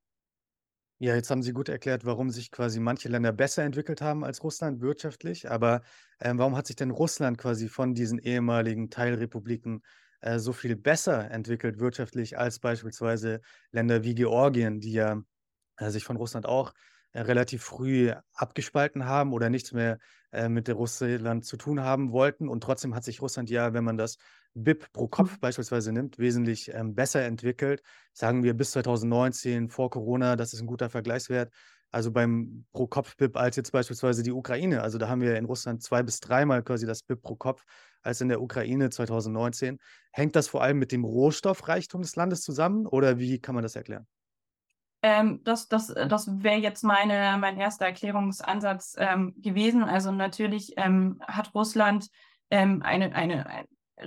Ja, 1.03 1.15
jetzt 1.15 1.31
haben 1.31 1.41
Sie 1.41 1.51
gut 1.51 1.67
erklärt, 1.67 2.05
warum 2.05 2.29
sich 2.29 2.51
quasi 2.51 2.79
manche 2.79 3.09
Länder 3.09 3.31
besser 3.33 3.63
entwickelt 3.63 4.01
haben 4.01 4.23
als 4.23 4.43
Russland 4.43 4.81
wirtschaftlich. 4.81 5.49
Aber 5.49 5.81
ähm, 6.19 6.37
warum 6.37 6.55
hat 6.55 6.67
sich 6.67 6.75
denn 6.75 6.91
Russland 6.91 7.39
quasi 7.39 7.69
von 7.69 7.95
diesen 7.95 8.19
ehemaligen 8.19 8.91
Teilrepubliken 8.91 9.81
äh, 10.21 10.37
so 10.37 10.53
viel 10.53 10.75
besser 10.75 11.31
entwickelt 11.31 11.79
wirtschaftlich 11.79 12.37
als 12.37 12.59
beispielsweise 12.59 13.41
Länder 13.71 14.03
wie 14.03 14.13
Georgien, 14.13 14.79
die 14.79 14.93
ja 14.93 15.23
äh, 15.77 15.89
sich 15.89 16.03
von 16.03 16.17
Russland 16.17 16.45
auch 16.45 16.71
äh, 17.13 17.21
relativ 17.21 17.63
früh 17.63 18.11
abgespalten 18.33 19.05
haben 19.05 19.33
oder 19.33 19.49
nichts 19.49 19.71
mehr 19.71 19.97
äh, 20.31 20.49
mit 20.49 20.69
Russland 20.69 21.45
zu 21.45 21.57
tun 21.57 21.81
haben 21.81 22.11
wollten. 22.11 22.47
Und 22.47 22.61
trotzdem 22.63 22.93
hat 22.95 23.03
sich 23.03 23.21
Russland 23.23 23.49
ja, 23.49 23.73
wenn 23.73 23.83
man 23.83 23.97
das 23.97 24.17
BIP 24.53 24.91
pro 24.91 25.07
Kopf 25.07 25.33
mhm. 25.33 25.39
beispielsweise 25.39 25.91
nimmt, 25.91 26.19
wesentlich 26.19 26.73
ähm, 26.73 26.95
besser 26.95 27.23
entwickelt. 27.23 27.81
Sagen 28.13 28.43
wir 28.43 28.53
bis 28.53 28.71
2019 28.71 29.69
vor 29.69 29.89
Corona, 29.89 30.35
das 30.35 30.53
ist 30.53 30.61
ein 30.61 30.67
guter 30.67 30.89
Vergleichswert. 30.89 31.51
Also 31.91 32.11
beim 32.11 32.65
pro 32.71 32.87
Kopf 32.87 33.17
BIP 33.17 33.35
als 33.35 33.57
jetzt 33.57 33.71
beispielsweise 33.71 34.23
die 34.23 34.31
Ukraine. 34.31 34.81
Also 34.81 34.97
da 34.97 35.09
haben 35.09 35.21
wir 35.21 35.35
in 35.35 35.45
Russland 35.45 35.83
zwei 35.83 36.03
bis 36.03 36.21
dreimal 36.21 36.63
quasi 36.63 36.85
das 36.85 37.03
BIP 37.03 37.21
pro 37.21 37.35
Kopf 37.35 37.65
als 38.01 38.21
in 38.21 38.29
der 38.29 38.41
Ukraine 38.41 38.89
2019. 38.89 39.77
Hängt 40.11 40.35
das 40.35 40.47
vor 40.47 40.63
allem 40.63 40.79
mit 40.79 40.93
dem 40.93 41.03
Rohstoffreichtum 41.03 42.01
des 42.01 42.15
Landes 42.15 42.41
zusammen 42.41 42.87
oder 42.87 43.19
wie 43.19 43.39
kann 43.39 43.55
man 43.55 43.63
das 43.63 43.75
erklären? 43.75 44.07
Ähm, 45.03 45.41
das 45.43 45.67
das, 45.67 45.87
das 45.87 46.27
wäre 46.43 46.59
jetzt 46.59 46.83
meine, 46.83 47.37
mein 47.39 47.57
erster 47.57 47.85
Erklärungsansatz 47.85 48.95
ähm, 48.97 49.33
gewesen. 49.37 49.83
Also 49.83 50.11
natürlich 50.11 50.73
ähm, 50.77 51.21
hat 51.27 51.53
Russland 51.53 52.07
ähm, 52.51 52.81
eine, 52.83 53.13
eine, 53.15 53.65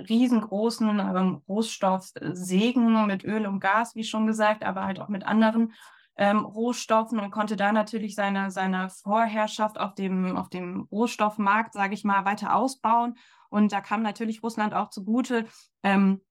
riesengroßen 0.09 0.99
ähm, 0.99 1.41
Rohstoffsegen 1.47 3.07
mit 3.07 3.23
Öl 3.23 3.45
und 3.45 3.59
Gas, 3.59 3.95
wie 3.95 4.03
schon 4.03 4.27
gesagt, 4.27 4.63
aber 4.63 4.85
halt 4.85 4.99
auch 4.99 5.09
mit 5.09 5.25
anderen 5.25 5.73
ähm, 6.17 6.39
Rohstoffen 6.39 7.19
und 7.19 7.31
konnte 7.31 7.55
da 7.55 7.71
natürlich 7.71 8.15
seine, 8.15 8.51
seine 8.51 8.89
Vorherrschaft 8.89 9.79
auf 9.79 9.95
dem, 9.95 10.37
auf 10.37 10.49
dem 10.49 10.87
Rohstoffmarkt, 10.91 11.73
sage 11.73 11.93
ich 11.93 12.03
mal, 12.03 12.25
weiter 12.25 12.55
ausbauen. 12.55 13.17
Und 13.49 13.71
da 13.71 13.81
kam 13.81 14.01
natürlich 14.01 14.41
Russland 14.43 14.73
auch 14.73 14.89
zugute, 14.89 15.45
ähm, 15.83 16.21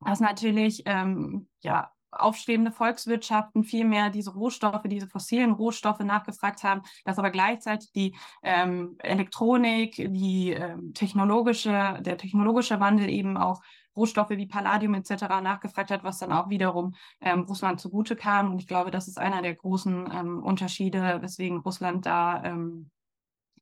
dass 0.00 0.20
natürlich 0.20 0.82
ähm, 0.86 1.48
ja, 1.60 1.92
aufstrebende 2.10 2.72
Volkswirtschaften 2.72 3.64
viel 3.64 3.84
mehr 3.84 4.10
diese 4.10 4.32
Rohstoffe, 4.32 4.82
diese 4.84 5.08
fossilen 5.08 5.52
Rohstoffe 5.52 6.00
nachgefragt 6.00 6.62
haben, 6.62 6.82
dass 7.04 7.18
aber 7.18 7.30
gleichzeitig 7.30 7.92
die 7.92 8.16
ähm, 8.42 8.96
Elektronik, 8.98 9.96
die 9.96 10.52
ähm, 10.52 10.94
technologische, 10.94 11.98
der 12.00 12.16
technologische 12.16 12.80
Wandel 12.80 13.08
eben 13.08 13.36
auch 13.36 13.60
Rohstoffe 13.96 14.30
wie 14.30 14.46
Palladium 14.46 14.94
etc. 14.94 15.40
nachgefragt 15.42 15.90
hat, 15.90 16.04
was 16.04 16.18
dann 16.18 16.32
auch 16.32 16.48
wiederum 16.48 16.94
ähm, 17.20 17.40
Russland 17.42 17.80
zugute 17.80 18.16
kam. 18.16 18.52
Und 18.52 18.60
ich 18.60 18.68
glaube, 18.68 18.90
das 18.90 19.08
ist 19.08 19.18
einer 19.18 19.42
der 19.42 19.56
großen 19.56 20.08
ähm, 20.12 20.42
Unterschiede, 20.42 21.18
weswegen 21.20 21.58
Russland 21.58 22.06
da 22.06 22.42
ähm, 22.44 22.90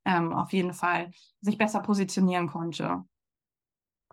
ähm, 0.04 0.32
auf 0.32 0.52
jeden 0.52 0.74
Fall 0.74 1.10
sich 1.40 1.58
besser 1.58 1.80
positionieren 1.80 2.46
konnte. 2.48 3.04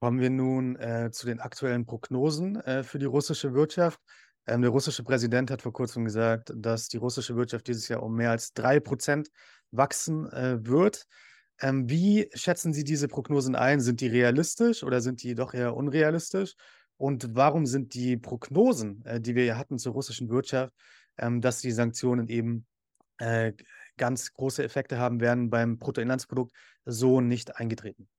Kommen 0.04 0.20
wir 0.20 0.32
nun 0.32 0.76
äh, 0.76 1.12
zu 1.14 1.26
den 1.28 1.40
aktuellen 1.40 1.86
Prognosen 1.86 2.58
äh, 2.58 2.84
für 2.84 3.00
die 3.00 3.06
russische 3.06 3.54
Wirtschaft. 3.54 4.02
Ähm, 4.46 4.62
der 4.62 4.70
russische 4.70 5.02
Präsident 5.02 5.50
hat 5.50 5.62
vor 5.62 5.72
kurzem 5.72 6.04
gesagt, 6.04 6.52
dass 6.58 6.90
die 6.90 6.98
russische 6.98 7.38
Wirtschaft 7.38 7.70
dieses 7.70 7.88
Jahr 7.88 8.04
um 8.04 8.14
mehr 8.14 8.32
als 8.32 8.52
drei 8.52 8.82
Prozent 8.82 9.30
wachsen 9.72 10.30
äh, 10.34 10.58
wird. 10.68 11.06
Ähm, 11.62 11.90
wie 11.90 12.30
schätzen 12.34 12.74
Sie 12.74 12.84
diese 12.84 13.08
Prognosen 13.08 13.56
ein? 13.56 13.80
Sind 13.80 14.02
die 14.02 14.08
realistisch 14.08 14.84
oder 14.84 15.00
sind 15.00 15.24
die 15.24 15.36
doch 15.36 15.54
eher 15.54 15.74
unrealistisch? 15.74 16.56
Und 16.98 17.34
warum 17.34 17.66
sind 17.66 17.94
die 17.94 18.18
Prognosen, 18.18 19.06
äh, 19.06 19.22
die 19.22 19.36
wir 19.36 19.46
ja 19.46 19.58
hatten 19.58 19.78
zur 19.78 19.94
russischen 19.94 20.28
Wirtschaft, 20.30 20.74
ähm, 21.18 21.40
dass 21.40 21.62
die 21.62 21.72
Sanktionen 21.72 22.28
eben 22.28 22.66
äh, 23.20 23.54
ganz 23.96 24.34
große 24.34 24.66
Effekte 24.66 24.98
haben 24.98 25.22
werden 25.22 25.50
beim 25.50 25.78
Bruttoinlandsprodukt, 25.78 26.52
so 26.84 27.22
nicht 27.22 27.56
eingetreten? 27.56 28.10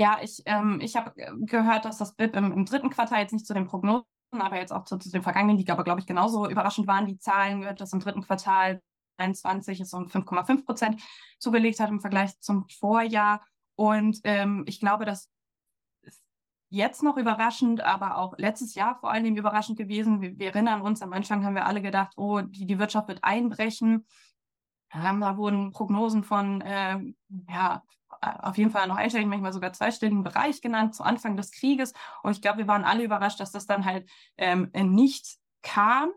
Ja, 0.00 0.18
ich, 0.22 0.42
ähm, 0.46 0.80
ich 0.80 0.96
habe 0.96 1.12
gehört, 1.40 1.84
dass 1.84 1.98
das 1.98 2.14
BIP 2.14 2.34
im, 2.34 2.52
im, 2.52 2.64
dritten 2.64 2.88
Quartal 2.88 3.20
jetzt 3.20 3.32
nicht 3.32 3.46
zu 3.46 3.52
den 3.52 3.66
Prognosen, 3.66 4.06
aber 4.32 4.56
jetzt 4.56 4.72
auch 4.72 4.84
zu, 4.84 4.96
zu 4.96 5.10
den 5.10 5.22
vergangenen, 5.22 5.58
die 5.58 5.70
aber, 5.70 5.84
glaube 5.84 6.00
ich, 6.00 6.06
genauso 6.06 6.48
überraschend 6.48 6.86
waren, 6.86 7.04
die 7.04 7.18
Zahlen 7.18 7.60
gehört, 7.60 7.82
dass 7.82 7.92
im 7.92 8.00
dritten 8.00 8.22
Quartal 8.22 8.80
2021 9.18 9.80
es 9.80 9.92
um 9.92 10.06
5,5 10.06 10.64
Prozent 10.64 11.02
zugelegt 11.38 11.80
hat 11.80 11.90
im 11.90 12.00
Vergleich 12.00 12.40
zum 12.40 12.66
Vorjahr. 12.78 13.44
Und 13.76 14.20
ähm, 14.24 14.64
ich 14.66 14.80
glaube, 14.80 15.04
das 15.04 15.28
ist 16.00 16.22
jetzt 16.70 17.02
noch 17.02 17.18
überraschend, 17.18 17.82
aber 17.82 18.16
auch 18.16 18.38
letztes 18.38 18.74
Jahr 18.74 18.98
vor 19.00 19.10
allem 19.10 19.36
überraschend 19.36 19.76
gewesen. 19.76 20.22
Wir, 20.22 20.38
wir 20.38 20.46
erinnern 20.46 20.80
uns, 20.80 21.02
am 21.02 21.12
Anfang 21.12 21.44
haben 21.44 21.54
wir 21.54 21.66
alle 21.66 21.82
gedacht, 21.82 22.14
oh, 22.16 22.40
die, 22.40 22.64
die 22.64 22.78
Wirtschaft 22.78 23.08
wird 23.08 23.22
einbrechen. 23.22 24.06
Da 24.92 25.36
wurden 25.36 25.72
Prognosen 25.72 26.24
von, 26.24 26.60
äh, 26.62 26.98
ja, 27.48 27.82
auf 28.20 28.58
jeden 28.58 28.70
Fall 28.70 28.86
noch 28.86 28.96
einstelligen, 28.96 29.30
manchmal 29.30 29.52
sogar 29.52 29.72
zweistelligen 29.72 30.22
Bereich 30.22 30.60
genannt 30.60 30.94
zu 30.94 31.02
Anfang 31.02 31.36
des 31.36 31.52
Krieges. 31.52 31.94
Und 32.22 32.32
ich 32.32 32.42
glaube, 32.42 32.58
wir 32.58 32.68
waren 32.68 32.84
alle 32.84 33.04
überrascht, 33.04 33.40
dass 33.40 33.52
das 33.52 33.66
dann 33.66 33.84
halt 33.84 34.08
ähm, 34.36 34.70
nicht 34.74 35.38
kam. 35.62 36.10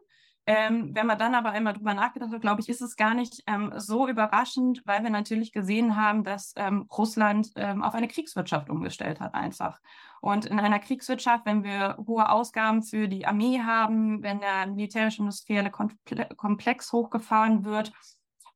Ähm, 0.46 0.94
wenn 0.94 1.08
man 1.08 1.18
dann 1.18 1.36
aber 1.36 1.52
einmal 1.52 1.72
drüber 1.72 1.94
nachgedacht 1.94 2.34
hat, 2.34 2.42
glaube 2.42 2.60
ich, 2.60 2.68
ist 2.68 2.82
es 2.82 2.98
gar 2.98 3.14
nicht 3.14 3.44
ähm, 3.48 3.72
so 3.78 4.10
überraschend, 4.10 4.82
weil 4.84 5.02
wir 5.02 5.10
natürlich 5.10 5.54
gesehen 5.54 5.96
haben, 5.96 6.26
dass 6.26 6.54
ähm, 6.58 6.86
Russland 6.92 7.52
ähm, 7.56 7.82
auf 7.82 7.96
eine 7.96 8.10
Kriegswirtschaft 8.10 8.70
umgestellt 8.70 9.22
hat 9.22 9.36
einfach. 9.36 9.80
Und 10.20 10.46
in 10.46 10.60
einer 10.60 10.80
Kriegswirtschaft, 10.80 11.46
wenn 11.46 11.64
wir 11.64 11.98
hohe 12.08 12.30
Ausgaben 12.30 12.84
für 12.84 13.08
die 13.08 13.26
Armee 13.26 13.62
haben, 13.62 14.22
wenn 14.22 14.42
der 14.42 14.68
militärisch-industrielle 14.68 15.72
Komplex 15.72 16.92
hochgefahren 16.92 17.64
wird, 17.64 17.94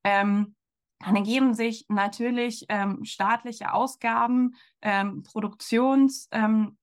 ähm, 0.04 0.56
dann 1.00 1.16
ergeben 1.16 1.54
sich 1.54 1.86
natürlich 1.90 2.66
ähm, 2.70 3.04
staatliche 3.06 3.74
Ausgaben, 3.74 4.56
ähm, 4.82 5.24
produktions, 5.24 6.28
ähm, 6.32 6.78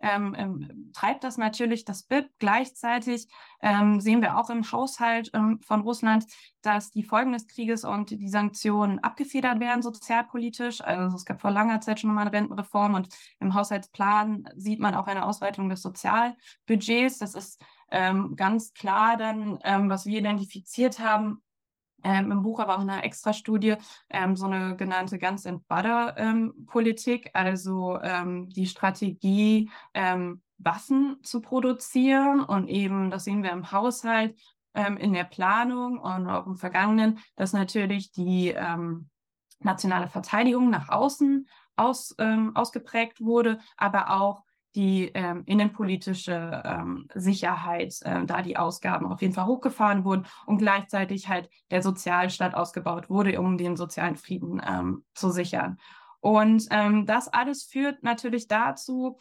ähm, 0.00 0.34
ähm, 0.38 0.90
treibt 0.94 1.22
das 1.22 1.36
natürlich 1.36 1.84
das 1.84 2.04
BIP. 2.04 2.30
Gleichzeitig 2.38 3.28
sehen 3.60 4.22
wir 4.22 4.38
auch 4.38 4.48
im 4.48 4.72
Haushalt 4.72 5.30
von 5.60 5.80
Russland, 5.82 6.24
dass 6.62 6.90
die 6.90 7.02
Folgen 7.02 7.32
des 7.32 7.46
Krieges 7.46 7.84
und 7.84 8.08
die 8.08 8.28
Sanktionen 8.28 9.00
abgefedert 9.00 9.60
werden 9.60 9.82
sozialpolitisch. 9.82 10.80
Also 10.80 11.14
es 11.14 11.26
gab 11.26 11.42
vor 11.42 11.50
langer 11.50 11.82
Zeit 11.82 12.00
schon 12.00 12.14
mal 12.14 12.22
eine 12.22 12.32
Rentenreform 12.32 12.94
und 12.94 13.08
im 13.38 13.52
Haushaltsplan 13.52 14.48
sieht 14.56 14.80
man 14.80 14.94
auch 14.94 15.08
eine 15.08 15.26
Ausweitung 15.26 15.68
des 15.68 15.82
Sozialbudgets. 15.82 17.18
Das 17.18 17.34
ist 17.34 17.60
ganz 17.90 18.72
klar 18.72 19.18
dann, 19.18 19.58
was 19.90 20.06
wir 20.06 20.18
identifiziert 20.18 21.00
haben, 21.00 21.42
ähm, 22.04 22.30
im 22.30 22.42
Buch, 22.42 22.60
aber 22.60 22.76
auch 22.76 22.82
in 22.82 22.90
einer 22.90 23.04
Extra-Studie, 23.04 23.76
ähm, 24.10 24.36
so 24.36 24.46
eine 24.46 24.76
genannte 24.76 25.18
Guns 25.18 25.46
and 25.46 25.66
Butter 25.68 26.14
ähm, 26.16 26.68
also 27.34 28.00
ähm, 28.02 28.48
die 28.48 28.66
Strategie, 28.66 29.70
ähm, 29.94 30.42
Waffen 30.58 31.18
zu 31.22 31.40
produzieren 31.40 32.40
und 32.40 32.68
eben, 32.68 33.10
das 33.10 33.24
sehen 33.24 33.42
wir 33.42 33.50
im 33.50 33.72
Haushalt, 33.72 34.38
ähm, 34.74 34.96
in 34.96 35.12
der 35.12 35.24
Planung 35.24 35.98
und 35.98 36.28
auch 36.28 36.46
im 36.46 36.56
Vergangenen, 36.56 37.18
dass 37.36 37.52
natürlich 37.52 38.12
die 38.12 38.54
nationale 39.60 40.08
Verteidigung 40.08 40.70
nach 40.70 40.88
außen 40.88 41.48
aus, 41.76 42.16
ausgeprägt 42.54 43.20
wurde, 43.20 43.60
aber 43.76 44.10
auch 44.10 44.42
die 44.74 45.10
ähm, 45.14 45.42
innenpolitische 45.46 46.62
ähm, 46.64 47.06
Sicherheit, 47.14 47.94
äh, 48.02 48.24
da 48.24 48.42
die 48.42 48.56
Ausgaben 48.56 49.06
auf 49.06 49.20
jeden 49.20 49.34
Fall 49.34 49.46
hochgefahren 49.46 50.04
wurden 50.04 50.26
und 50.46 50.58
gleichzeitig 50.58 51.28
halt 51.28 51.50
der 51.70 51.82
Sozialstaat 51.82 52.54
ausgebaut 52.54 53.10
wurde, 53.10 53.38
um 53.40 53.58
den 53.58 53.76
sozialen 53.76 54.16
Frieden 54.16 54.62
ähm, 54.66 55.04
zu 55.14 55.30
sichern. 55.30 55.78
Und 56.20 56.66
ähm, 56.70 57.04
das 57.04 57.28
alles 57.28 57.64
führt 57.64 58.02
natürlich 58.02 58.48
dazu, 58.48 59.18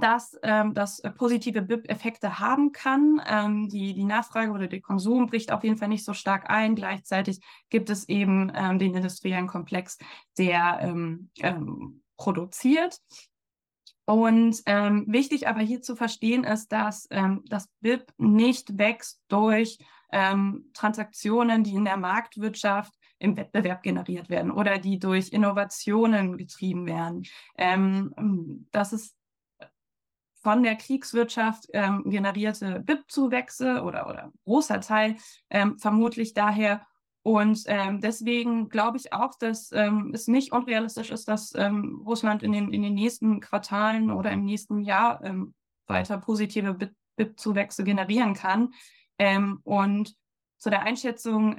dass 0.00 0.38
ähm, 0.42 0.72
das 0.72 1.02
positive 1.18 1.60
BIP-Effekte 1.60 2.38
haben 2.38 2.72
kann. 2.72 3.20
Ähm, 3.26 3.68
die, 3.68 3.92
die 3.92 4.04
Nachfrage 4.04 4.52
oder 4.52 4.68
der 4.68 4.80
Konsum 4.80 5.26
bricht 5.26 5.52
auf 5.52 5.64
jeden 5.64 5.76
Fall 5.76 5.88
nicht 5.88 6.04
so 6.04 6.14
stark 6.14 6.48
ein. 6.48 6.76
Gleichzeitig 6.76 7.40
gibt 7.68 7.90
es 7.90 8.08
eben 8.08 8.48
den 8.78 8.94
industriellen 8.94 9.48
Komplex, 9.48 9.98
der 10.38 10.94
produziert. 12.16 12.98
Und 14.12 14.62
ähm, 14.66 15.06
wichtig 15.08 15.48
aber 15.48 15.60
hier 15.60 15.80
zu 15.80 15.96
verstehen 15.96 16.44
ist, 16.44 16.70
dass 16.70 17.08
ähm, 17.10 17.44
das 17.46 17.70
BIP 17.80 18.12
nicht 18.18 18.76
wächst 18.76 19.22
durch 19.28 19.78
ähm, 20.12 20.66
Transaktionen, 20.74 21.64
die 21.64 21.72
in 21.72 21.86
der 21.86 21.96
Marktwirtschaft 21.96 22.92
im 23.18 23.38
Wettbewerb 23.38 23.82
generiert 23.82 24.28
werden 24.28 24.50
oder 24.50 24.76
die 24.76 24.98
durch 24.98 25.30
Innovationen 25.30 26.36
getrieben 26.36 26.84
werden. 26.84 27.22
Ähm, 27.56 28.66
das 28.70 28.92
ist 28.92 29.16
von 30.42 30.62
der 30.62 30.76
Kriegswirtschaft 30.76 31.68
ähm, 31.72 32.02
generierte 32.04 32.80
BIP-Zuwächse 32.80 33.82
oder, 33.82 34.10
oder 34.10 34.30
großer 34.44 34.82
Teil 34.82 35.16
ähm, 35.48 35.78
vermutlich 35.78 36.34
daher. 36.34 36.86
Und 37.22 37.62
ähm, 37.66 38.00
deswegen 38.00 38.68
glaube 38.68 38.98
ich 38.98 39.12
auch, 39.12 39.36
dass 39.38 39.70
ähm, 39.72 40.10
es 40.12 40.26
nicht 40.26 40.52
unrealistisch 40.52 41.10
ist, 41.10 41.28
dass 41.28 41.54
ähm, 41.54 42.02
Russland 42.04 42.42
in 42.42 42.52
den, 42.52 42.72
in 42.72 42.82
den 42.82 42.94
nächsten 42.94 43.40
Quartalen 43.40 44.10
oder 44.10 44.32
im 44.32 44.44
nächsten 44.44 44.80
Jahr 44.80 45.22
ähm, 45.22 45.54
weiter 45.86 46.18
positive 46.18 46.74
BIP-Zuwächse 46.74 47.84
generieren 47.84 48.34
kann. 48.34 48.72
und 49.62 50.16
zu 50.58 50.70
der 50.70 50.82
Einschätzung, 50.82 51.56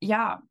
ja, 0.00 0.42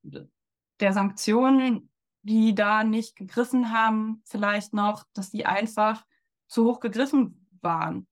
der 0.79 0.93
Sanktionen, 0.93 1.91
die 2.23 2.53
da 2.55 2.83
nicht 2.83 3.15
gegriffen 3.15 3.71
haben, 3.71 4.21
vielleicht 4.25 4.73
noch, 4.73 5.05
dass 5.13 5.29
die 5.29 5.45
einfach 5.45 6.03
zu 6.47 6.65
hoch 6.65 6.79
gegriffen 6.79 7.47
waren. 7.61 8.07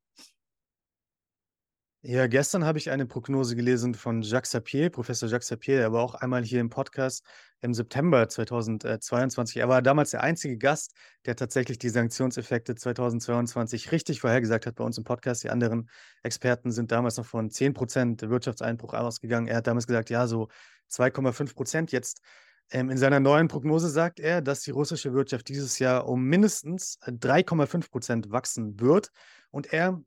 Ja, 2.12 2.26
gestern 2.26 2.66
habe 2.66 2.80
ich 2.80 2.90
eine 2.90 3.06
Prognose 3.06 3.56
gelesen 3.56 3.94
von 3.94 4.24
Jacques 4.24 4.50
Sapir, 4.50 4.90
Professor 4.90 5.30
Jacques 5.30 5.48
Sapir, 5.48 5.78
der 5.78 5.94
war 5.94 6.02
auch 6.02 6.16
einmal 6.16 6.44
hier 6.44 6.60
im 6.60 6.72
Podcast 6.72 7.24
im 7.62 7.76
September 7.76 8.28
2022. 8.28 9.58
Er 9.58 9.70
war 9.70 9.84
damals 9.84 10.10
der 10.10 10.24
einzige 10.24 10.58
Gast, 10.58 10.96
der 11.28 11.36
tatsächlich 11.36 11.78
die 11.78 11.90
Sanktionseffekte 11.90 12.74
2022 12.74 13.92
richtig 13.92 14.22
vorhergesagt 14.22 14.66
hat 14.66 14.74
bei 14.74 14.84
uns 14.84 14.98
im 14.98 15.04
Podcast. 15.04 15.44
Die 15.44 15.52
anderen 15.52 15.88
Experten 16.24 16.72
sind 16.72 16.92
damals 16.92 17.18
noch 17.18 17.28
von 17.28 17.52
10% 17.52 18.28
Wirtschaftseinbruch 18.28 18.96
ausgegangen. 18.96 19.46
Er 19.46 19.58
hat 19.58 19.68
damals 19.68 19.86
gesagt, 19.86 20.10
ja, 20.10 20.26
so 20.26 20.48
2,5 20.90 21.54
Prozent. 21.54 21.92
Jetzt 21.92 22.22
ähm, 22.72 22.90
in 22.90 22.98
seiner 22.98 23.20
neuen 23.20 23.50
Prognose 23.50 23.88
sagt 23.88 24.20
er, 24.20 24.42
dass 24.42 24.62
die 24.62 24.72
russische 24.72 25.14
Wirtschaft 25.14 25.48
dieses 25.48 25.78
Jahr 25.78 26.08
um 26.08 26.24
mindestens 26.24 26.98
3,5 27.04 27.92
Prozent 27.92 28.32
wachsen 28.32 28.80
wird. 28.80 29.12
Und 29.52 29.72
er 29.74 30.02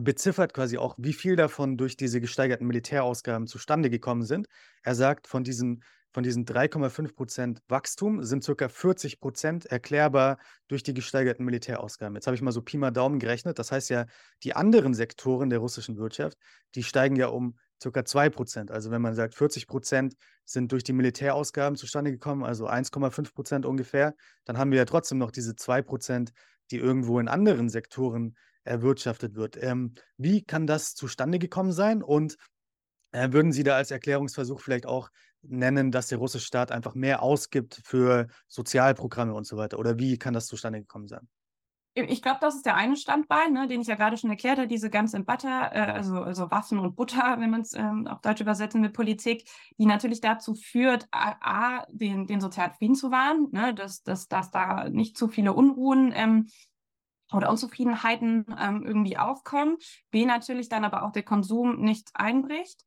beziffert 0.00 0.54
quasi 0.54 0.78
auch, 0.78 0.94
wie 0.98 1.12
viel 1.12 1.36
davon 1.36 1.76
durch 1.76 1.96
diese 1.96 2.20
gesteigerten 2.20 2.66
Militärausgaben 2.66 3.46
zustande 3.46 3.90
gekommen 3.90 4.22
sind. 4.22 4.46
Er 4.82 4.94
sagt, 4.94 5.26
von 5.26 5.44
diesen, 5.44 5.82
von 6.12 6.22
diesen 6.22 6.44
3,5 6.46 7.14
Prozent 7.14 7.60
Wachstum 7.68 8.22
sind 8.22 8.44
ca. 8.44 8.68
40 8.68 9.20
Prozent 9.20 9.66
erklärbar 9.66 10.38
durch 10.68 10.82
die 10.82 10.94
gesteigerten 10.94 11.44
Militärausgaben. 11.44 12.14
Jetzt 12.14 12.26
habe 12.26 12.34
ich 12.34 12.42
mal 12.42 12.52
so 12.52 12.62
Pi 12.62 12.78
mal 12.78 12.90
Daumen 12.90 13.18
gerechnet. 13.18 13.58
Das 13.58 13.72
heißt 13.72 13.90
ja, 13.90 14.06
die 14.42 14.54
anderen 14.54 14.94
Sektoren 14.94 15.50
der 15.50 15.58
russischen 15.58 15.96
Wirtschaft, 15.98 16.38
die 16.74 16.82
steigen 16.82 17.16
ja 17.16 17.28
um 17.28 17.58
ca. 17.82 18.04
2 18.04 18.30
Prozent. 18.30 18.70
Also 18.70 18.90
wenn 18.90 19.02
man 19.02 19.14
sagt, 19.14 19.34
40 19.34 19.66
Prozent 19.66 20.14
sind 20.44 20.72
durch 20.72 20.82
die 20.82 20.92
Militärausgaben 20.92 21.76
zustande 21.76 22.10
gekommen, 22.10 22.44
also 22.44 22.68
1,5 22.68 23.34
Prozent 23.34 23.66
ungefähr, 23.66 24.14
dann 24.44 24.58
haben 24.58 24.70
wir 24.70 24.78
ja 24.78 24.84
trotzdem 24.84 25.18
noch 25.18 25.30
diese 25.30 25.56
2 25.56 25.82
Prozent, 25.82 26.32
die 26.70 26.78
irgendwo 26.78 27.20
in 27.20 27.28
anderen 27.28 27.68
Sektoren 27.68 28.36
erwirtschaftet 28.68 29.34
wird. 29.34 29.62
Ähm, 29.62 29.94
wie 30.16 30.42
kann 30.42 30.66
das 30.66 30.94
zustande 30.94 31.38
gekommen 31.38 31.72
sein? 31.72 32.02
Und 32.02 32.36
äh, 33.12 33.32
würden 33.32 33.52
Sie 33.52 33.62
da 33.62 33.76
als 33.76 33.90
Erklärungsversuch 33.90 34.60
vielleicht 34.60 34.86
auch 34.86 35.10
nennen, 35.42 35.90
dass 35.90 36.08
der 36.08 36.18
russische 36.18 36.46
Staat 36.46 36.72
einfach 36.72 36.94
mehr 36.94 37.22
ausgibt 37.22 37.80
für 37.84 38.28
Sozialprogramme 38.46 39.34
und 39.34 39.46
so 39.46 39.56
weiter? 39.56 39.78
Oder 39.78 39.98
wie 39.98 40.18
kann 40.18 40.34
das 40.34 40.46
zustande 40.46 40.80
gekommen 40.80 41.08
sein? 41.08 41.28
Ich 42.06 42.22
glaube, 42.22 42.38
das 42.40 42.54
ist 42.54 42.66
der 42.66 42.76
eine 42.76 42.96
Standbein, 42.96 43.52
ne, 43.52 43.66
den 43.66 43.80
ich 43.80 43.88
ja 43.88 43.96
gerade 43.96 44.16
schon 44.16 44.30
erklärt 44.30 44.58
habe, 44.58 44.68
diese 44.68 44.88
ganze 44.88 45.18
Butter, 45.20 45.70
äh, 45.72 45.80
also, 45.80 46.20
also 46.20 46.50
Waffen 46.50 46.78
und 46.78 46.94
Butter, 46.94 47.36
wenn 47.40 47.50
man 47.50 47.62
es 47.62 47.72
ähm, 47.72 48.06
auf 48.06 48.20
Deutsch 48.20 48.40
übersetzen 48.40 48.80
mit 48.80 48.92
Politik, 48.92 49.48
die 49.78 49.86
natürlich 49.86 50.20
dazu 50.20 50.54
führt, 50.54 51.08
A, 51.10 51.34
A 51.40 51.86
den, 51.90 52.26
den 52.26 52.40
sozialen 52.40 52.72
Frieden 52.74 52.94
zu 52.94 53.10
wahren, 53.10 53.48
ne, 53.50 53.74
dass, 53.74 54.02
dass, 54.02 54.28
dass 54.28 54.50
da 54.50 54.88
nicht 54.88 55.16
zu 55.16 55.26
viele 55.26 55.52
Unruhen 55.52 56.12
ähm, 56.14 56.46
oder 57.32 57.50
Unzufriedenheiten 57.50 58.46
ähm, 58.58 58.84
irgendwie 58.84 59.18
aufkommen. 59.18 59.76
B 60.10 60.24
natürlich 60.24 60.68
dann 60.68 60.84
aber 60.84 61.02
auch 61.02 61.12
der 61.12 61.24
Konsum 61.24 61.80
nicht 61.80 62.10
einbricht. 62.14 62.84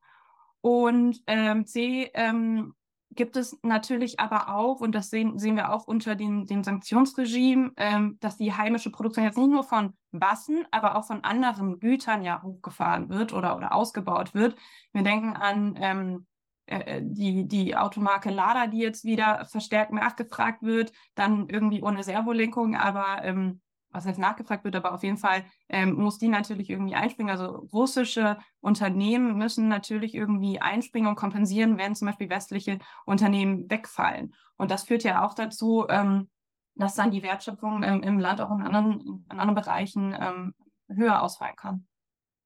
Und 0.62 1.22
ähm, 1.28 1.66
C 1.66 2.12
ähm, 2.14 2.74
gibt 3.14 3.36
es 3.36 3.58
natürlich 3.62 4.20
aber 4.20 4.56
auch, 4.56 4.80
und 4.80 4.94
das 4.94 5.10
sehen, 5.10 5.38
sehen 5.38 5.56
wir 5.56 5.74
auch 5.74 5.86
unter 5.86 6.16
dem, 6.16 6.46
dem 6.46 6.64
Sanktionsregime, 6.64 7.72
ähm, 7.78 8.18
dass 8.20 8.38
die 8.38 8.54
heimische 8.54 8.92
Produktion 8.92 9.26
jetzt 9.26 9.38
nicht 9.38 9.50
nur 9.50 9.64
von 9.64 9.94
Waffen, 10.12 10.66
aber 10.72 10.96
auch 10.96 11.06
von 11.06 11.24
anderen 11.24 11.80
Gütern 11.80 12.24
ja 12.24 12.42
hochgefahren 12.42 13.10
wird 13.10 13.34
oder, 13.34 13.58
oder 13.58 13.74
ausgebaut 13.74 14.34
wird. 14.34 14.56
Wir 14.94 15.04
denken 15.04 15.34
an 15.34 15.76
ähm, 15.80 16.28
äh, 16.68 16.98
äh 16.98 17.02
die, 17.04 17.48
die 17.48 17.76
Automarke 17.76 18.30
Lada, 18.30 18.68
die 18.68 18.80
jetzt 18.80 19.04
wieder 19.04 19.46
verstärkt 19.46 19.92
nachgefragt 19.92 20.64
wird, 20.64 20.94
dann 21.16 21.50
irgendwie 21.50 21.82
ohne 21.82 22.04
Servolenkung, 22.04 22.76
aber 22.76 23.24
ähm, 23.24 23.61
was 23.92 24.06
jetzt 24.06 24.20
nachgefragt 24.20 24.64
wird, 24.64 24.76
aber 24.76 24.94
auf 24.94 25.04
jeden 25.04 25.18
Fall 25.18 25.44
ähm, 25.70 25.94
muss 25.94 26.18
die 26.18 26.30
natürlich 26.30 26.70
irgendwie 26.70 26.96
einspringen. 26.96 27.32
Also 27.32 27.68
russische 27.74 28.38
Unternehmen 28.60 29.38
müssen 29.38 29.68
natürlich 29.68 30.16
irgendwie 30.16 30.62
einspringen 30.62 31.10
und 31.10 31.16
kompensieren, 31.16 31.78
wenn 31.78 31.96
zum 31.96 32.08
Beispiel 32.08 32.30
westliche 32.30 32.80
Unternehmen 33.06 33.70
wegfallen. 33.70 34.34
Und 34.58 34.72
das 34.72 34.84
führt 34.84 35.04
ja 35.04 35.26
auch 35.26 35.34
dazu, 35.34 35.86
ähm, 35.90 36.30
dass 36.76 36.96
dann 36.96 37.12
die 37.12 37.24
Wertschöpfung 37.24 37.84
ähm, 37.84 38.02
im 38.02 38.20
Land 38.20 38.42
auch 38.42 38.52
in 38.52 38.62
anderen, 38.62 39.26
in 39.30 39.40
anderen 39.40 39.56
Bereichen 39.56 40.16
ähm, 40.20 40.56
höher 40.88 41.22
ausfallen 41.22 41.56
kann. 41.56 41.88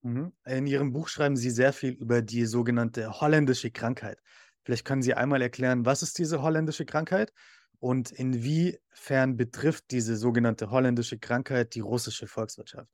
Mhm. 0.02 0.34
In 0.46 0.68
Ihrem 0.68 0.94
Buch 0.94 1.08
schreiben 1.08 1.36
Sie 1.36 1.50
sehr 1.50 1.74
viel 1.74 1.92
über 1.92 2.22
die 2.22 2.46
sogenannte 2.46 3.22
holländische 3.22 3.72
Krankheit. 3.72 4.20
Vielleicht 4.64 4.86
können 4.86 5.02
Sie 5.02 5.14
einmal 5.14 5.42
erklären, 5.42 5.86
was 5.86 6.02
ist 6.02 6.18
diese 6.18 6.42
holländische 6.42 6.86
Krankheit 6.86 7.32
und 7.80 8.12
inwiefern 8.12 9.38
betrifft 9.38 9.92
diese 9.92 10.16
sogenannte 10.16 10.72
holländische 10.72 11.18
Krankheit 11.20 11.76
die 11.76 11.82
russische 11.82 12.28
Volkswirtschaft? 12.28 12.90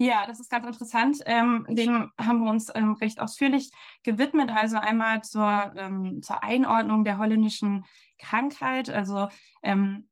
Ja, 0.00 0.26
das 0.28 0.38
ist 0.38 0.48
ganz 0.48 0.64
interessant. 0.64 1.18
Ähm, 1.26 1.66
dem 1.68 2.12
haben 2.20 2.44
wir 2.44 2.50
uns 2.50 2.70
ähm, 2.72 2.92
recht 2.92 3.20
ausführlich 3.20 3.72
gewidmet. 4.04 4.48
Also 4.48 4.76
einmal 4.76 5.22
zur, 5.24 5.72
ähm, 5.76 6.22
zur 6.22 6.44
Einordnung 6.44 7.02
der 7.04 7.18
holländischen 7.18 7.84
Krankheit. 8.16 8.90
Also 8.90 9.28
ähm, 9.64 10.08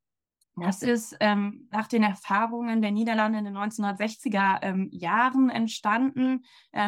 das 0.57 0.83
ist 0.83 1.17
ähm, 1.21 1.69
nach 1.71 1.87
den 1.87 2.03
Erfahrungen 2.03 2.83
der 2.83 2.91
Niederlande 2.91 3.39
in 3.39 3.45
den 3.45 3.57
1960er 3.57 4.59
ähm, 4.63 4.89
Jahren 4.91 5.51
entstanden. 5.51 6.45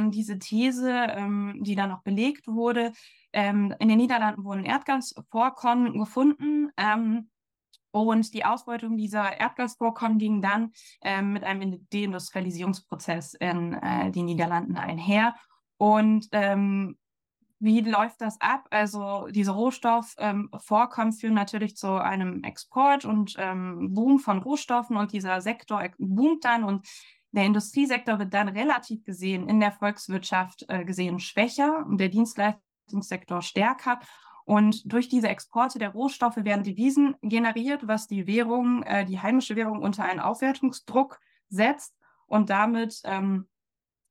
diese 0.08 0.38
These, 0.38 1.06
die 1.60 1.74
dann 1.74 1.90
noch 1.90 2.02
belegt 2.02 2.48
wurde, 2.48 2.92
ähm, 3.32 3.74
in 3.78 3.88
den 3.88 3.98
Niederlanden 3.98 4.44
wurden 4.44 4.64
Erdgasvorkommen 4.64 5.98
gefunden. 5.98 6.70
Ähm, 6.76 7.30
und 7.90 8.34
die 8.34 8.44
Ausbeutung 8.44 8.96
dieser 8.96 9.38
Erdgasvorkommen 9.40 10.18
ging 10.18 10.42
dann 10.42 10.72
ähm, 11.02 11.32
mit 11.32 11.44
einem 11.44 11.86
Deindustrialisierungsprozess 11.90 13.34
in 13.34 13.74
äh, 13.74 14.10
den 14.10 14.26
Niederlanden 14.26 14.76
einher. 14.76 15.34
Und 15.78 16.28
ähm, 16.32 16.98
wie 17.60 17.80
läuft 17.80 18.20
das 18.20 18.40
ab? 18.40 18.66
Also 18.70 19.28
diese 19.30 19.50
Rohstoffvorkommen 19.52 21.12
führen 21.12 21.34
natürlich 21.34 21.76
zu 21.76 22.00
einem 22.00 22.44
Export 22.44 23.04
und 23.04 23.34
ähm, 23.38 23.94
Boom 23.94 24.18
von 24.20 24.38
Rohstoffen 24.38 24.96
und 24.96 25.12
dieser 25.12 25.40
Sektor 25.40 25.84
boomt 25.98 26.44
dann 26.44 26.62
und 26.62 26.86
der 27.32 27.44
Industriesektor 27.44 28.18
wird 28.18 28.32
dann 28.32 28.48
relativ 28.48 29.04
gesehen 29.04 29.48
in 29.48 29.60
der 29.60 29.72
Volkswirtschaft 29.72 30.64
äh, 30.68 30.84
gesehen 30.84 31.18
schwächer 31.18 31.84
und 31.86 31.98
der 31.98 32.08
Dienstleister 32.08 32.60
Dienstleistungssektor 32.88 33.42
stärker. 33.42 34.00
Und 34.44 34.90
durch 34.90 35.08
diese 35.08 35.28
Exporte 35.28 35.78
der 35.78 35.90
Rohstoffe 35.90 36.38
werden 36.38 36.64
Devisen 36.64 37.16
generiert, 37.22 37.86
was 37.86 38.06
die 38.06 38.26
Währung, 38.26 38.82
äh, 38.82 39.04
die 39.04 39.20
heimische 39.20 39.56
Währung 39.56 39.82
unter 39.82 40.04
einen 40.04 40.20
Aufwertungsdruck 40.20 41.20
setzt 41.50 41.94
und 42.26 42.48
damit 42.48 43.00
ähm, 43.04 43.46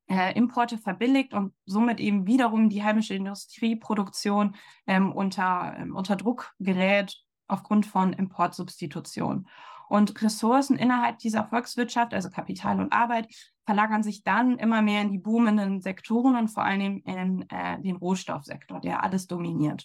äh, 0.08 0.32
Importe 0.36 0.78
verbilligt 0.78 1.34
und 1.34 1.54
somit 1.66 1.98
eben 1.98 2.26
wiederum 2.26 2.68
die 2.68 2.84
heimische 2.84 3.14
Industrieproduktion 3.14 4.54
ähm, 4.86 5.12
unter, 5.12 5.74
ähm, 5.76 5.96
unter 5.96 6.14
Druck 6.14 6.54
gerät 6.60 7.16
aufgrund 7.48 7.86
von 7.86 8.12
Importsubstitution. 8.12 9.48
Und 9.88 10.20
Ressourcen 10.22 10.76
innerhalb 10.76 11.18
dieser 11.18 11.44
Volkswirtschaft, 11.44 12.14
also 12.14 12.30
Kapital 12.30 12.80
und 12.80 12.92
Arbeit, 12.92 13.28
verlagern 13.64 14.02
sich 14.02 14.22
dann 14.22 14.58
immer 14.58 14.82
mehr 14.82 15.02
in 15.02 15.12
die 15.12 15.18
boomenden 15.18 15.80
Sektoren 15.80 16.36
und 16.36 16.48
vor 16.48 16.64
allem 16.64 17.02
in 17.04 17.44
äh, 17.50 17.80
den 17.80 17.96
Rohstoffsektor, 17.96 18.80
der 18.80 19.02
alles 19.02 19.26
dominiert. 19.26 19.84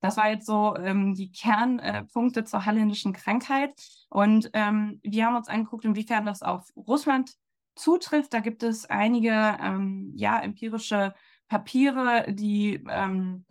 Das 0.00 0.16
war 0.16 0.30
jetzt 0.30 0.46
so 0.46 0.74
ähm, 0.76 1.14
die 1.14 1.30
Kernpunkte 1.30 2.40
äh, 2.40 2.44
zur 2.44 2.64
holländischen 2.64 3.12
Krankheit. 3.12 3.72
Und 4.08 4.50
ähm, 4.54 5.00
wir 5.02 5.26
haben 5.26 5.36
uns 5.36 5.48
angeguckt, 5.48 5.84
inwiefern 5.84 6.24
das 6.24 6.42
auf 6.42 6.70
Russland 6.76 7.32
zutrifft. 7.74 8.32
Da 8.32 8.40
gibt 8.40 8.62
es 8.62 8.86
einige 8.86 9.58
ähm, 9.60 10.12
ja, 10.16 10.38
empirische 10.40 11.14
Papiere, 11.48 12.32
die 12.32 12.82
ähm, 12.88 13.44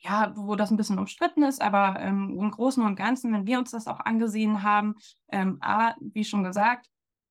ja, 0.00 0.32
wo 0.36 0.54
das 0.54 0.70
ein 0.70 0.76
bisschen 0.76 0.98
umstritten 0.98 1.42
ist, 1.42 1.60
aber 1.60 1.98
ähm, 2.00 2.36
im 2.38 2.50
Großen 2.50 2.84
und 2.84 2.96
Ganzen, 2.96 3.32
wenn 3.32 3.46
wir 3.46 3.58
uns 3.58 3.72
das 3.72 3.86
auch 3.86 4.00
angesehen 4.00 4.62
haben, 4.62 4.94
ähm, 5.30 5.58
A, 5.60 5.94
wie 6.00 6.24
schon 6.24 6.44
gesagt, 6.44 6.88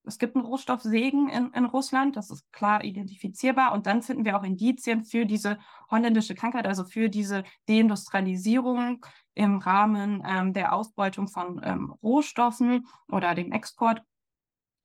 es 0.07 0.17
gibt 0.17 0.35
einen 0.35 0.45
Rohstoffsegen 0.45 1.27
in, 1.27 1.51
in 1.51 1.65
Russland, 1.65 2.15
das 2.15 2.31
ist 2.31 2.49
klar 2.53 2.83
identifizierbar. 2.83 3.73
Und 3.73 3.87
dann 3.87 4.01
finden 4.01 4.23
wir 4.23 4.37
auch 4.37 4.43
Indizien 4.43 5.03
für 5.03 5.25
diese 5.25 5.59
holländische 5.91 6.33
Krankheit, 6.33 6.65
also 6.65 6.85
für 6.85 7.09
diese 7.09 7.43
Deindustrialisierung 7.67 9.05
im 9.33 9.57
Rahmen 9.57 10.23
ähm, 10.25 10.53
der 10.53 10.73
Ausbeutung 10.73 11.27
von 11.27 11.59
ähm, 11.63 11.93
Rohstoffen 12.01 12.87
oder 13.09 13.35
dem 13.35 13.51
Export. 13.51 14.01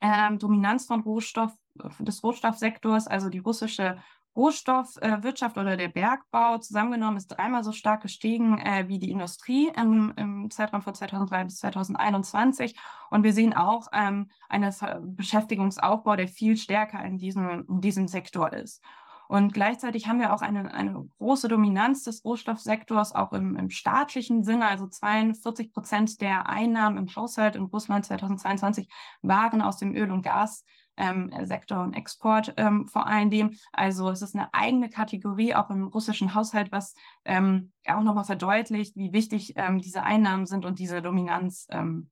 Ähm, 0.00 0.40
Dominanz 0.40 0.86
von 0.86 1.00
Rohstoff, 1.02 1.52
des 2.00 2.22
Rohstoffsektors, 2.22 3.06
also 3.06 3.28
die 3.30 3.38
russische 3.38 3.98
Rohstoffwirtschaft 4.34 5.56
äh, 5.56 5.60
oder 5.60 5.76
der 5.76 5.88
Bergbau 5.88 6.58
zusammengenommen 6.58 7.16
ist 7.16 7.28
dreimal 7.28 7.64
so 7.64 7.72
stark 7.72 8.02
gestiegen 8.02 8.58
äh, 8.58 8.88
wie 8.88 8.98
die 8.98 9.10
Industrie 9.10 9.70
im, 9.76 10.12
im, 10.16 10.50
Zeitraum 10.50 10.82
von 10.82 10.94
2003 10.94 11.44
bis 11.44 11.58
2021. 11.58 12.78
Und 13.10 13.24
wir 13.24 13.32
sehen 13.32 13.54
auch 13.54 13.88
ähm, 13.92 14.30
einen 14.48 14.72
Beschäftigungsaufbau, 15.16 16.16
der 16.16 16.28
viel 16.28 16.56
stärker 16.56 17.04
in 17.04 17.18
diesem, 17.18 17.66
in 17.68 17.80
diesem 17.80 18.08
Sektor 18.08 18.52
ist. 18.52 18.82
Und 19.28 19.54
gleichzeitig 19.54 20.08
haben 20.08 20.20
wir 20.20 20.34
auch 20.34 20.42
eine, 20.42 20.74
eine 20.74 21.08
große 21.18 21.48
Dominanz 21.48 22.04
des 22.04 22.22
Rohstoffsektors, 22.22 23.14
auch 23.14 23.32
im, 23.32 23.56
im 23.56 23.70
staatlichen 23.70 24.44
Sinne. 24.44 24.66
Also 24.66 24.86
42 24.86 25.72
Prozent 25.72 26.20
der 26.20 26.50
Einnahmen 26.50 26.98
im 26.98 27.16
Haushalt 27.16 27.56
in 27.56 27.62
Russland 27.62 28.04
2022 28.04 28.88
waren 29.22 29.62
aus 29.62 29.78
dem 29.78 29.94
Öl- 29.94 30.10
und 30.10 30.20
Gas 30.20 30.66
ähm, 30.96 31.32
Sektor 31.44 31.82
und 31.82 31.94
Export 31.94 32.54
ähm, 32.56 32.86
vor 32.86 33.06
allen 33.06 33.30
Dingen. 33.30 33.58
Also 33.72 34.10
es 34.10 34.22
ist 34.22 34.34
eine 34.34 34.52
eigene 34.52 34.90
Kategorie 34.90 35.54
auch 35.54 35.70
im 35.70 35.84
russischen 35.84 36.34
Haushalt, 36.34 36.72
was 36.72 36.94
ähm, 37.24 37.72
auch 37.86 38.02
nochmal 38.02 38.24
verdeutlicht, 38.24 38.96
wie 38.96 39.12
wichtig 39.12 39.54
ähm, 39.56 39.80
diese 39.80 40.02
Einnahmen 40.02 40.46
sind 40.46 40.64
und 40.64 40.78
diese 40.78 41.02
Dominanz 41.02 41.66
ähm, 41.70 42.10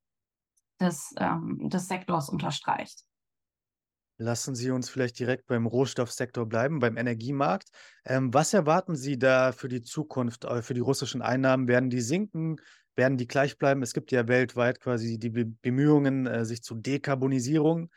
des, 0.81 1.15
ähm, 1.19 1.69
des 1.69 1.89
Sektors 1.89 2.29
unterstreicht. 2.29 3.05
Lassen 4.17 4.55
Sie 4.55 4.71
uns 4.71 4.91
vielleicht 4.91 5.19
direkt 5.19 5.47
beim 5.47 5.67
Rohstoffsektor 5.67 6.45
bleiben, 6.47 6.79
beim 6.79 6.99
Energiemarkt. 6.99 7.71
Was 8.05 8.53
erwarten 8.53 8.95
Sie 8.95 9.19
da 9.19 9.51
für 9.53 9.69
die 9.69 9.81
Zukunft, 9.81 10.45
äh, 10.45 10.61
für 10.61 10.75
die 10.75 10.81
russischen 10.81 11.23
Einnahmen? 11.23 11.69
Werden 11.69 11.89
die 11.89 12.03
sinken? 12.03 12.61
Werden 12.97 13.17
die 13.17 13.27
gleich 13.27 13.57
bleiben? 13.57 13.83
Es 13.83 13.95
gibt 13.95 14.13
ja 14.13 14.29
weltweit 14.29 14.79
quasi 14.79 15.19
die 15.19 15.31
Bemühungen, 15.31 16.27
äh, 16.27 16.45
sich 16.45 16.63
zur 16.63 16.77
Dekarbonisierung 16.77 17.85
äh, 17.85 17.89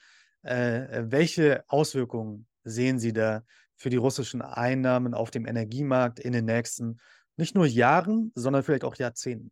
welche 0.43 1.63
Auswirkungen 1.67 2.47
sehen 2.63 2.99
Sie 2.99 3.13
da 3.13 3.43
für 3.75 3.89
die 3.89 3.97
russischen 3.97 4.41
Einnahmen 4.41 5.13
auf 5.13 5.31
dem 5.31 5.45
Energiemarkt 5.45 6.19
in 6.19 6.33
den 6.33 6.45
nächsten 6.45 6.99
nicht 7.37 7.55
nur 7.55 7.65
Jahren, 7.65 8.31
sondern 8.35 8.63
vielleicht 8.63 8.83
auch 8.83 8.95
Jahrzehnten? 8.95 9.51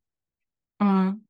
Mhm. 0.80 1.28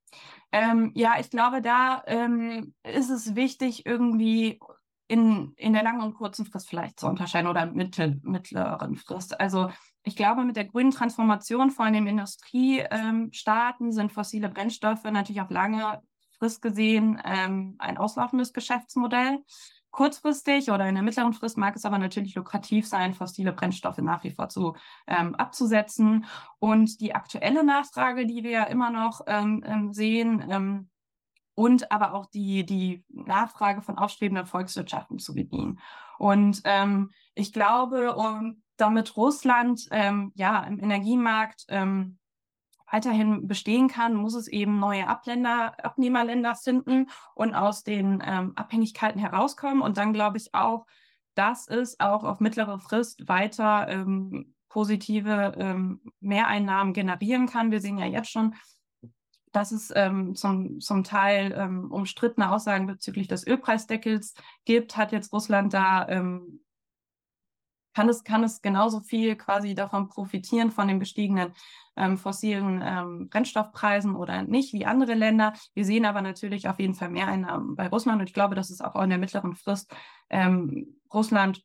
Ähm, 0.52 0.92
ja, 0.96 1.16
ich 1.20 1.30
glaube, 1.30 1.62
da 1.62 2.04
ähm, 2.08 2.74
ist 2.84 3.10
es 3.10 3.36
wichtig, 3.36 3.86
irgendwie 3.86 4.60
in, 5.08 5.54
in 5.58 5.74
der 5.74 5.84
langen 5.84 6.02
und 6.02 6.14
kurzen 6.14 6.46
Frist 6.46 6.70
vielleicht 6.70 7.00
zu 7.00 7.08
unterscheiden 7.08 7.50
oder 7.50 7.66
mittel, 7.66 8.20
mittleren 8.24 8.96
Frist. 8.96 9.40
Also 9.40 9.70
ich 10.04 10.16
glaube, 10.16 10.44
mit 10.44 10.56
der 10.56 10.66
grünen 10.66 10.92
Transformation 10.92 11.70
vor 11.70 11.86
allem 11.86 12.08
Industriestaaten 12.08 13.86
ähm, 13.88 13.92
sind 13.92 14.12
fossile 14.12 14.50
Brennstoffe 14.50 15.04
natürlich 15.04 15.42
auf 15.42 15.50
lange 15.50 16.02
Frist 16.42 16.64
gesehen 16.64 17.22
ähm, 17.24 17.76
ein 17.78 18.00
auslaufendes 18.00 18.52
Geschäftsmodell. 18.52 19.44
Kurzfristig 19.92 20.72
oder 20.72 20.90
in 20.90 20.96
der 20.96 21.04
mittleren 21.04 21.34
Frist 21.34 21.56
mag 21.56 21.76
es 21.76 21.86
aber 21.86 22.00
natürlich 22.00 22.34
lukrativ 22.34 22.88
sein, 22.88 23.14
fossile 23.14 23.54
Brennstoffe 23.54 24.00
nach 24.00 24.24
wie 24.24 24.32
vor 24.32 24.50
zu 24.50 24.76
ähm, 25.06 25.36
abzusetzen. 25.36 26.26
Und 26.58 27.00
die 27.00 27.14
aktuelle 27.14 27.64
Nachfrage, 27.64 28.26
die 28.26 28.44
wir 28.44 28.50
ja 28.50 28.64
immer 28.64 28.90
noch 28.90 29.22
ähm, 29.28 29.64
ähm 29.68 29.94
sehen, 29.94 30.44
ähm, 30.50 30.90
und 31.54 31.92
aber 31.92 32.16
auch 32.16 32.26
die, 32.26 32.66
die 32.66 33.06
Nachfrage 33.10 33.84
von 33.84 34.00
aufstrebenden 34.00 34.48
Volkswirtschaften 34.48 35.20
zu 35.20 35.36
bedienen. 35.36 35.80
Und 36.18 36.62
ähm, 36.64 37.12
ich 37.36 37.54
glaube, 37.54 38.16
um, 38.16 38.64
damit 38.78 39.16
Russland 39.16 39.88
ja 39.92 40.64
im 40.64 40.80
Energiemarkt 40.80 41.66
ähm, 41.68 42.18
weiterhin 42.92 43.48
bestehen 43.48 43.88
kann, 43.88 44.14
muss 44.14 44.36
es 44.36 44.48
eben 44.48 44.80
neue 44.80 45.08
Abländer, 45.08 45.74
Abnehmerländer 45.84 46.56
finden 46.56 47.10
und 47.34 47.56
aus 47.56 47.84
den 47.84 48.22
ähm, 48.26 48.54
Abhängigkeiten 48.56 49.20
herauskommen. 49.20 49.82
Und 49.82 49.98
dann 49.98 50.14
glaube 50.14 50.38
ich 50.38 50.54
auch, 50.54 50.86
dass 51.36 51.68
es 51.68 52.00
auch 52.00 52.24
auf 52.24 52.40
mittlere 52.40 52.80
Frist 52.80 53.28
weiter 53.28 53.88
ähm, 53.88 54.54
positive 54.70 55.54
ähm, 55.58 56.02
Mehreinnahmen 56.20 56.94
generieren 56.94 57.48
kann. 57.48 57.72
Wir 57.72 57.82
sehen 57.82 57.98
ja 57.98 58.06
jetzt 58.06 58.30
schon, 58.30 58.56
dass 59.52 59.72
es 59.72 59.92
ähm, 59.96 60.36
zum, 60.36 60.80
zum 60.80 61.04
Teil 61.04 61.54
ähm, 61.58 61.92
umstrittene 61.92 62.52
Aussagen 62.52 62.88
bezüglich 62.88 63.28
des 63.28 63.46
Ölpreisdeckels 63.46 64.34
gibt, 64.66 64.96
hat 64.96 65.12
jetzt 65.12 65.34
Russland 65.34 65.74
da 65.74 66.08
ähm, 66.08 66.62
kann 67.94 68.10
es, 68.10 68.24
kann 68.24 68.44
es 68.44 68.62
genauso 68.62 69.02
viel 69.02 69.36
quasi 69.36 69.76
davon 69.76 70.08
profitieren, 70.08 70.72
von 70.72 70.88
den 70.88 71.00
gestiegenen 71.00 71.54
ähm, 71.96 72.18
fossilen 72.18 72.82
ähm, 72.84 73.30
Brennstoffpreisen 73.30 74.16
oder 74.16 74.44
nicht, 74.44 74.74
wie 74.74 74.86
andere 74.86 75.14
Länder. 75.14 75.54
Wir 75.74 75.86
sehen 75.86 76.06
aber 76.06 76.22
natürlich 76.22 76.68
auf 76.68 76.80
jeden 76.80 76.96
Fall 76.96 77.10
mehr 77.10 77.28
Einnahmen 77.28 77.76
bei 77.76 77.88
Russland 77.88 78.22
und 78.22 78.28
ich 78.28 78.34
glaube, 78.34 78.56
dass 78.56 78.70
es 78.70 78.82
auch 78.82 78.96
in 79.02 79.10
der 79.10 79.20
mittleren 79.20 79.56
Frist 79.56 79.94
ähm, 80.30 81.00
Russland 81.14 81.64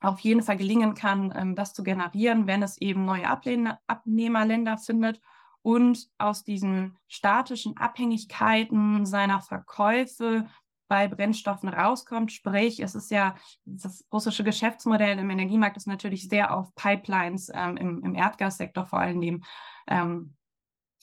auf 0.00 0.20
jeden 0.20 0.42
Fall 0.42 0.56
gelingen 0.56 0.94
kann, 0.94 1.32
ähm, 1.36 1.54
das 1.54 1.74
zu 1.74 1.82
generieren, 1.82 2.46
wenn 2.46 2.62
es 2.62 2.80
eben 2.80 3.04
neue 3.04 3.28
Ablehner, 3.28 3.80
Abnehmerländer 3.86 4.78
findet 4.78 5.20
und 5.62 6.08
aus 6.18 6.44
diesen 6.44 6.96
statischen 7.08 7.76
Abhängigkeiten 7.76 9.06
seiner 9.06 9.40
Verkäufe 9.40 10.46
bei 10.88 11.06
Brennstoffen 11.06 11.68
rauskommt. 11.68 12.32
Sprich, 12.32 12.80
es 12.80 12.94
ist 12.94 13.10
ja 13.10 13.36
das 13.64 14.04
russische 14.12 14.44
Geschäftsmodell 14.44 15.18
im 15.18 15.30
Energiemarkt 15.30 15.76
ist 15.76 15.86
natürlich 15.86 16.28
sehr 16.28 16.56
auf 16.56 16.74
Pipelines 16.74 17.50
ähm, 17.54 17.76
im, 17.76 18.02
im, 18.02 18.14
Erdgassektor 18.14 18.86
vor 18.86 18.98
allem 18.98 19.42
ähm, 19.86 20.34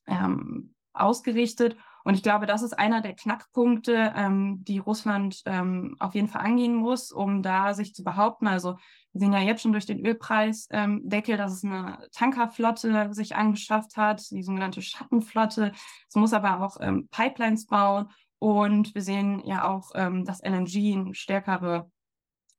ähm, 0.08 0.76
ausgerichtet. 0.94 1.78
Und 2.04 2.14
ich 2.14 2.22
glaube, 2.22 2.46
das 2.46 2.62
ist 2.62 2.78
einer 2.78 3.02
der 3.02 3.16
Knackpunkte, 3.16 4.14
ähm, 4.16 4.64
die 4.64 4.78
Russland 4.78 5.42
ähm, 5.46 5.96
auf 6.00 6.14
jeden 6.14 6.28
Fall 6.28 6.42
angehen 6.42 6.76
muss, 6.76 7.12
um 7.12 7.42
da 7.42 7.74
sich 7.74 7.96
zu 7.96 8.04
behaupten. 8.04 8.48
Also 8.48 8.78
wir 9.12 9.20
sehen 9.22 9.34
ja 9.34 9.40
jetzt 9.40 9.64
schon 9.64 9.72
durch 9.72 9.88
den 9.88 10.06
Ölpreisdeckel, 10.06 11.34
ähm, 11.34 11.38
dass 11.38 11.54
es 11.54 11.64
eine 11.64 12.08
Tankerflotte 12.12 13.12
sich 13.14 13.36
angeschafft 13.36 13.98
hat, 13.98 14.30
die 14.30 14.44
sogenannte 14.44 14.84
Schattenflotte. 14.84 15.72
Es 16.08 16.16
muss 16.16 16.34
aber 16.34 16.62
auch 16.62 16.78
Pipelines 17.10 17.66
bauen 17.66 18.10
und 18.40 18.94
wir 18.96 19.02
sehen 19.02 19.42
ja 19.46 19.68
auch, 19.68 19.92
ähm, 19.96 20.26
dass 20.26 20.42
LNG 20.44 20.94
eine 20.96 21.16
stärkere, 21.16 21.90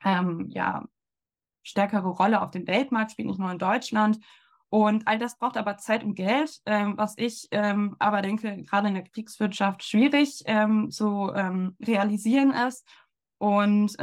ähm, 0.05 0.49
ja, 0.51 0.85
stärkere 1.63 2.09
Rolle 2.09 2.43
auf 2.43 2.51
dem 2.51 2.67
Weltmarkt 2.67 3.13
spielt, 3.13 3.29
nicht 3.29 3.41
nur 3.41 3.51
in 3.51 3.59
Deutschland. 3.59 4.19
Und 4.69 5.07
all 5.07 5.19
das 5.19 5.39
braucht 5.39 5.57
aber 5.57 5.79
Zeit 5.79 6.05
und 6.05 6.15
Geld, 6.15 6.61
ähm, 6.67 6.97
was 6.97 7.15
ich 7.17 7.49
ähm, 7.51 7.97
aber 7.99 8.23
denke, 8.23 8.63
gerade 8.65 8.89
in 8.89 8.95
der 8.95 9.05
Kriegswirtschaft 9.05 9.85
schwierig 9.85 10.43
ähm, 10.47 10.91
zu 10.91 11.33
ähm, 11.35 11.77
realisieren 11.81 12.51
ist. 12.51 12.87
Und 13.39 13.97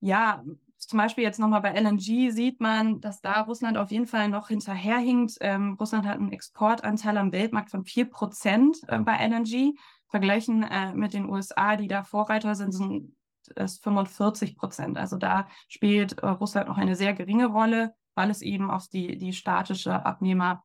ja, 0.00 0.42
zum 0.86 0.98
Beispiel 0.98 1.24
jetzt 1.24 1.40
nochmal 1.40 1.62
bei 1.62 1.72
LNG 1.72 2.30
sieht 2.30 2.60
man, 2.60 3.00
dass 3.00 3.20
da 3.20 3.40
Russland 3.42 3.76
auf 3.76 3.90
jeden 3.90 4.06
Fall 4.06 4.28
noch 4.28 4.48
hinterherhinkt. 4.48 5.36
Ähm, 5.40 5.76
Russland 5.80 6.06
hat 6.06 6.18
einen 6.18 6.32
Exportanteil 6.32 7.16
am 7.18 7.32
Weltmarkt 7.32 7.70
von 7.70 7.84
4% 7.84 8.88
äh, 8.88 8.98
bei 9.00 9.16
LNG 9.26 9.74
vergleichen 10.08 10.62
äh, 10.62 10.92
mit 10.94 11.12
den 11.12 11.28
USA, 11.28 11.76
die 11.76 11.88
da 11.88 12.04
Vorreiter 12.04 12.54
sind, 12.54 12.72
sind 12.72 13.16
es 13.54 13.78
45 13.78 14.56
Prozent. 14.56 14.98
Also 14.98 15.16
da 15.16 15.48
spielt 15.68 16.18
äh, 16.18 16.26
Russland 16.26 16.68
noch 16.68 16.78
eine 16.78 16.96
sehr 16.96 17.14
geringe 17.14 17.46
Rolle, 17.46 17.94
weil 18.14 18.30
es 18.30 18.42
eben 18.42 18.70
auf 18.70 18.88
die, 18.88 19.18
die 19.18 19.32
statische 19.32 20.04
Abnehmer, 20.04 20.64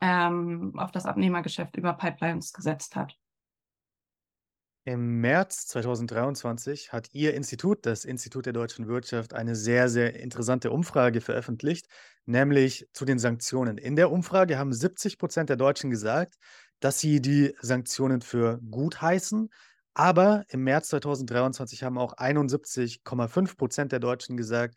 ähm, 0.00 0.74
auf 0.76 0.92
das 0.92 1.06
Abnehmergeschäft 1.06 1.76
über 1.76 1.92
Pipelines 1.94 2.52
gesetzt 2.52 2.94
hat. 2.94 3.16
Im 4.88 5.20
März 5.20 5.66
2023 5.66 6.94
hat 6.94 7.10
Ihr 7.12 7.34
Institut, 7.34 7.84
das 7.84 8.06
Institut 8.06 8.46
der 8.46 8.54
deutschen 8.54 8.88
Wirtschaft, 8.88 9.34
eine 9.34 9.54
sehr, 9.54 9.90
sehr 9.90 10.18
interessante 10.18 10.70
Umfrage 10.70 11.20
veröffentlicht, 11.20 11.88
nämlich 12.24 12.88
zu 12.94 13.04
den 13.04 13.18
Sanktionen. 13.18 13.76
In 13.76 13.96
der 13.96 14.10
Umfrage 14.10 14.56
haben 14.56 14.72
70 14.72 15.18
Prozent 15.18 15.50
der 15.50 15.58
Deutschen 15.58 15.90
gesagt, 15.90 16.36
dass 16.80 17.00
sie 17.00 17.20
die 17.20 17.54
Sanktionen 17.60 18.22
für 18.22 18.60
gut 18.70 19.02
heißen. 19.02 19.50
Aber 19.92 20.46
im 20.48 20.64
März 20.64 20.88
2023 20.88 21.82
haben 21.82 21.98
auch 21.98 22.16
71,5 22.16 23.58
Prozent 23.58 23.92
der 23.92 24.00
Deutschen 24.00 24.38
gesagt, 24.38 24.74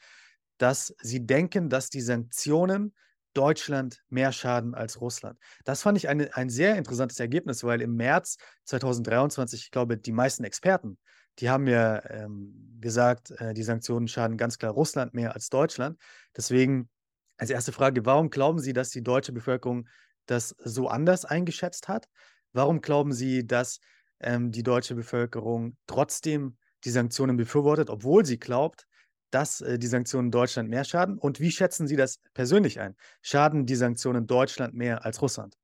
dass 0.58 0.94
sie 1.02 1.26
denken, 1.26 1.70
dass 1.70 1.90
die 1.90 2.02
Sanktionen 2.02 2.94
Deutschland 3.34 4.04
mehr 4.10 4.32
schaden 4.32 4.76
als 4.76 5.00
Russland. 5.02 5.40
Das 5.64 5.82
fand 5.82 5.98
ich 5.98 6.10
eine, 6.10 6.36
ein 6.36 6.50
sehr 6.50 6.78
interessantes 6.78 7.20
Ergebnis, 7.20 7.64
weil 7.64 7.82
im 7.82 7.96
März 7.96 8.38
2023, 8.66 9.64
ich 9.66 9.72
glaube, 9.72 9.98
die 9.98 10.12
meisten 10.12 10.44
Experten, 10.44 10.98
die 11.40 11.50
haben 11.50 11.68
ja 11.68 12.04
ähm, 12.10 12.78
gesagt, 12.80 13.32
äh, 13.32 13.54
die 13.54 13.64
Sanktionen 13.64 14.08
schaden 14.08 14.38
ganz 14.38 14.58
klar 14.58 14.74
Russland 14.74 15.14
mehr 15.14 15.34
als 15.34 15.50
Deutschland. 15.50 15.98
Deswegen 16.36 16.90
als 17.38 17.50
erste 17.50 17.72
Frage, 17.72 18.06
warum 18.06 18.30
glauben 18.30 18.60
Sie, 18.60 18.74
dass 18.74 18.90
die 18.90 19.04
deutsche 19.04 19.32
Bevölkerung 19.32 19.88
das 20.26 20.56
so 20.60 20.88
anders 20.88 21.26
eingeschätzt 21.26 21.88
hat? 21.88 22.08
Warum 22.54 22.82
glauben 22.82 23.14
Sie, 23.14 23.48
dass 23.48 23.80
ähm, 24.20 24.52
die 24.52 24.64
deutsche 24.64 24.96
Bevölkerung 24.96 25.78
trotzdem 25.88 26.58
die 26.84 26.92
Sanktionen 26.92 27.38
befürwortet, 27.38 27.90
obwohl 27.90 28.26
sie 28.26 28.40
glaubt, 28.40 28.88
dass 29.32 29.62
äh, 29.62 29.80
die 29.80 29.88
Sanktionen 29.88 30.32
Deutschland 30.32 30.70
mehr 30.70 30.84
schaden? 30.84 31.18
Und 31.18 31.40
wie 31.40 31.52
schätzen 31.52 31.88
Sie 31.88 31.96
das 31.96 32.20
persönlich 32.34 32.80
ein? 32.80 32.96
Schaden 33.22 33.66
die 33.66 33.76
Sanktionen 33.76 34.28
Deutschland 34.28 34.74
mehr 34.74 35.06
als 35.06 35.22
Russland? 35.22 35.58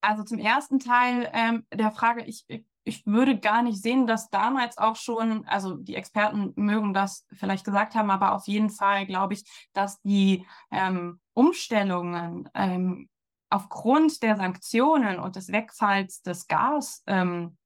Also 0.00 0.24
zum 0.24 0.38
ersten 0.38 0.80
Teil 0.80 1.30
ähm, 1.32 1.64
der 1.72 1.92
Frage, 1.92 2.24
ich, 2.24 2.44
ich 2.84 3.06
würde 3.06 3.38
gar 3.38 3.62
nicht 3.62 3.80
sehen, 3.80 4.06
dass 4.06 4.30
damals 4.30 4.76
auch 4.78 4.96
schon, 4.96 5.46
also 5.46 5.76
die 5.76 5.94
Experten 5.94 6.52
mögen 6.56 6.92
das 6.92 7.24
vielleicht 7.32 7.64
gesagt 7.64 7.94
haben, 7.94 8.10
aber 8.10 8.34
auf 8.34 8.46
jeden 8.46 8.70
Fall 8.70 9.06
glaube 9.06 9.34
ich, 9.34 9.44
dass 9.72 10.00
die 10.02 10.44
ähm, 10.70 11.20
Umstellungen 11.34 12.48
ähm, 12.54 13.08
aufgrund 13.48 14.22
der 14.22 14.36
Sanktionen 14.36 15.18
und 15.18 15.36
des 15.36 15.52
Wegfalls 15.52 16.22
des 16.22 16.48
Gas 16.48 17.02
ähm, 17.06 17.56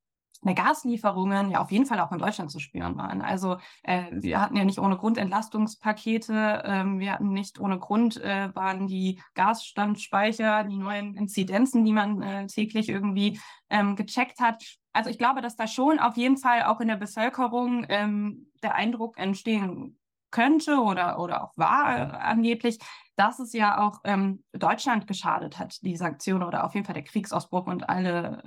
Gaslieferungen 0.42 1.50
ja 1.50 1.60
auf 1.60 1.70
jeden 1.70 1.86
Fall 1.86 2.00
auch 2.00 2.12
in 2.12 2.18
Deutschland 2.18 2.50
zu 2.50 2.58
spüren 2.58 2.96
waren. 2.96 3.22
Also 3.22 3.56
äh, 3.82 4.04
wir 4.10 4.40
hatten 4.40 4.56
ja 4.56 4.64
nicht 4.64 4.78
ohne 4.78 4.96
Grund 4.96 5.18
Entlastungspakete, 5.18 6.62
ähm, 6.64 6.98
wir 6.98 7.12
hatten 7.12 7.32
nicht 7.32 7.58
ohne 7.58 7.78
Grund 7.78 8.16
äh, 8.18 8.54
waren 8.54 8.86
die 8.86 9.20
Gasstandspeicher, 9.34 10.64
die 10.64 10.76
neuen 10.76 11.14
Inzidenzen, 11.14 11.84
die 11.84 11.92
man 11.92 12.22
äh, 12.22 12.46
täglich 12.46 12.88
irgendwie 12.88 13.40
ähm, 13.70 13.96
gecheckt 13.96 14.40
hat. 14.40 14.62
Also 14.92 15.10
ich 15.10 15.18
glaube, 15.18 15.42
dass 15.42 15.56
da 15.56 15.66
schon 15.66 15.98
auf 15.98 16.16
jeden 16.16 16.36
Fall 16.38 16.64
auch 16.64 16.80
in 16.80 16.88
der 16.88 16.96
Bevölkerung 16.96 17.84
ähm, 17.88 18.50
der 18.62 18.74
Eindruck 18.74 19.18
entstehen 19.18 19.98
könnte 20.30 20.78
oder, 20.78 21.18
oder 21.18 21.44
auch 21.44 21.52
war 21.56 21.96
äh, 21.96 22.16
angeblich, 22.16 22.78
dass 23.16 23.38
es 23.38 23.52
ja 23.52 23.78
auch 23.80 24.00
ähm, 24.04 24.44
Deutschland 24.52 25.06
geschadet 25.06 25.58
hat, 25.58 25.82
die 25.82 25.96
Sanktionen 25.96 26.42
oder 26.42 26.64
auf 26.64 26.74
jeden 26.74 26.84
Fall 26.84 26.94
der 26.94 27.04
Kriegsausbruch 27.04 27.66
und 27.66 27.88
alle 27.88 28.42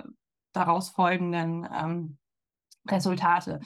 daraus 0.52 0.90
folgenden 0.90 1.68
ähm, 1.72 2.18
Resultate. 2.88 3.60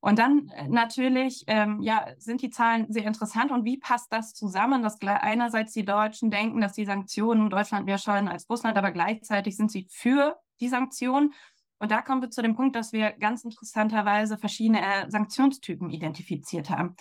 Und 0.00 0.18
dann 0.18 0.48
äh, 0.54 0.68
natürlich, 0.68 1.44
ähm, 1.46 1.80
ja, 1.82 2.06
sind 2.16 2.40
die 2.40 2.50
Zahlen 2.50 2.86
sehr 2.90 3.04
interessant. 3.04 3.50
Und 3.50 3.64
wie 3.64 3.78
passt 3.78 4.12
das 4.12 4.32
zusammen, 4.32 4.82
dass 4.82 4.98
einerseits 5.02 5.72
die 5.72 5.84
Deutschen 5.84 6.30
denken, 6.30 6.60
dass 6.60 6.72
die 6.72 6.86
Sanktionen 6.86 7.50
Deutschland 7.50 7.84
mehr 7.84 7.98
schaden 7.98 8.28
als 8.28 8.48
Russland, 8.48 8.78
aber 8.78 8.92
gleichzeitig 8.92 9.56
sind 9.56 9.70
sie 9.70 9.86
für 9.90 10.36
die 10.60 10.68
Sanktionen. 10.68 11.34
Und 11.78 11.90
da 11.90 12.02
kommen 12.02 12.22
wir 12.22 12.30
zu 12.30 12.42
dem 12.42 12.56
Punkt, 12.56 12.76
dass 12.76 12.92
wir 12.92 13.12
ganz 13.12 13.44
interessanterweise 13.44 14.38
verschiedene 14.38 14.80
äh, 14.80 15.10
Sanktionstypen 15.10 15.90
identifiziert 15.90 16.70
haben. 16.70 16.96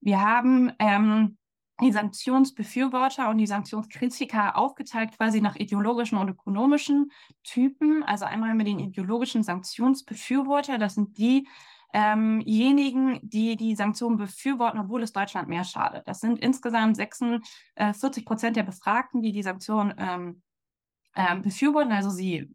Wir 0.00 0.20
haben 0.20 0.72
ähm, 0.78 1.38
die 1.80 1.92
Sanktionsbefürworter 1.92 3.28
und 3.28 3.38
die 3.38 3.46
Sanktionskritiker 3.46 4.56
aufgeteilt 4.56 5.16
quasi 5.16 5.40
nach 5.40 5.56
ideologischen 5.56 6.18
und 6.18 6.28
ökonomischen 6.28 7.10
Typen. 7.42 8.04
Also 8.04 8.26
einmal 8.26 8.50
haben 8.50 8.58
wir 8.58 8.64
den 8.64 8.78
ideologischen 8.78 9.42
Sanktionsbefürworter, 9.42 10.78
das 10.78 10.94
sind 10.94 11.18
diejenigen, 11.18 13.18
die 13.22 13.56
die 13.56 13.74
Sanktionen 13.74 14.16
befürworten, 14.16 14.78
obwohl 14.78 15.02
es 15.02 15.12
Deutschland 15.12 15.48
mehr 15.48 15.64
schadet. 15.64 16.06
Das 16.06 16.20
sind 16.20 16.38
insgesamt 16.38 16.96
46 16.96 18.24
Prozent 18.24 18.56
der 18.56 18.62
Befragten, 18.62 19.20
die 19.20 19.32
die 19.32 19.42
Sanktionen 19.42 19.94
ähm, 19.98 20.42
äh, 21.14 21.36
befürworten, 21.40 21.92
also 21.92 22.10
sie 22.10 22.54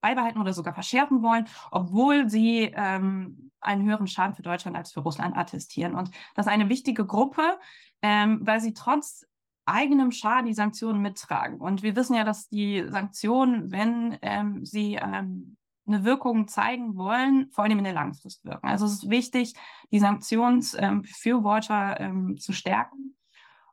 beibehalten 0.00 0.40
oder 0.40 0.52
sogar 0.52 0.74
verschärfen 0.74 1.22
wollen, 1.22 1.46
obwohl 1.70 2.28
sie 2.28 2.72
ähm, 2.74 3.52
einen 3.60 3.84
höheren 3.84 4.08
Schaden 4.08 4.34
für 4.34 4.42
Deutschland 4.42 4.76
als 4.76 4.92
für 4.92 5.00
Russland 5.00 5.36
attestieren. 5.36 5.94
Und 5.94 6.10
das 6.34 6.46
ist 6.46 6.52
eine 6.52 6.68
wichtige 6.68 7.06
Gruppe, 7.06 7.56
ähm, 8.02 8.40
weil 8.42 8.60
sie 8.60 8.74
trotz 8.74 9.24
eigenem 9.64 10.10
Schaden 10.10 10.46
die 10.46 10.54
Sanktionen 10.54 11.00
mittragen. 11.00 11.60
Und 11.60 11.82
wir 11.82 11.96
wissen 11.96 12.14
ja, 12.14 12.24
dass 12.24 12.48
die 12.48 12.84
Sanktionen, 12.88 13.70
wenn 13.70 14.18
ähm, 14.22 14.64
sie 14.64 14.96
ähm, 14.96 15.56
eine 15.86 16.04
Wirkung 16.04 16.48
zeigen 16.48 16.96
wollen, 16.96 17.48
vor 17.50 17.64
allem 17.64 17.78
in 17.78 17.84
der 17.84 17.92
Langfrist 17.92 18.44
wirken. 18.44 18.66
Also 18.66 18.86
es 18.86 18.92
ist 18.92 19.10
wichtig, 19.10 19.54
die 19.90 19.98
Sanktionsbefürworter 19.98 22.00
ähm, 22.00 22.38
zu 22.38 22.52
stärken. 22.52 23.16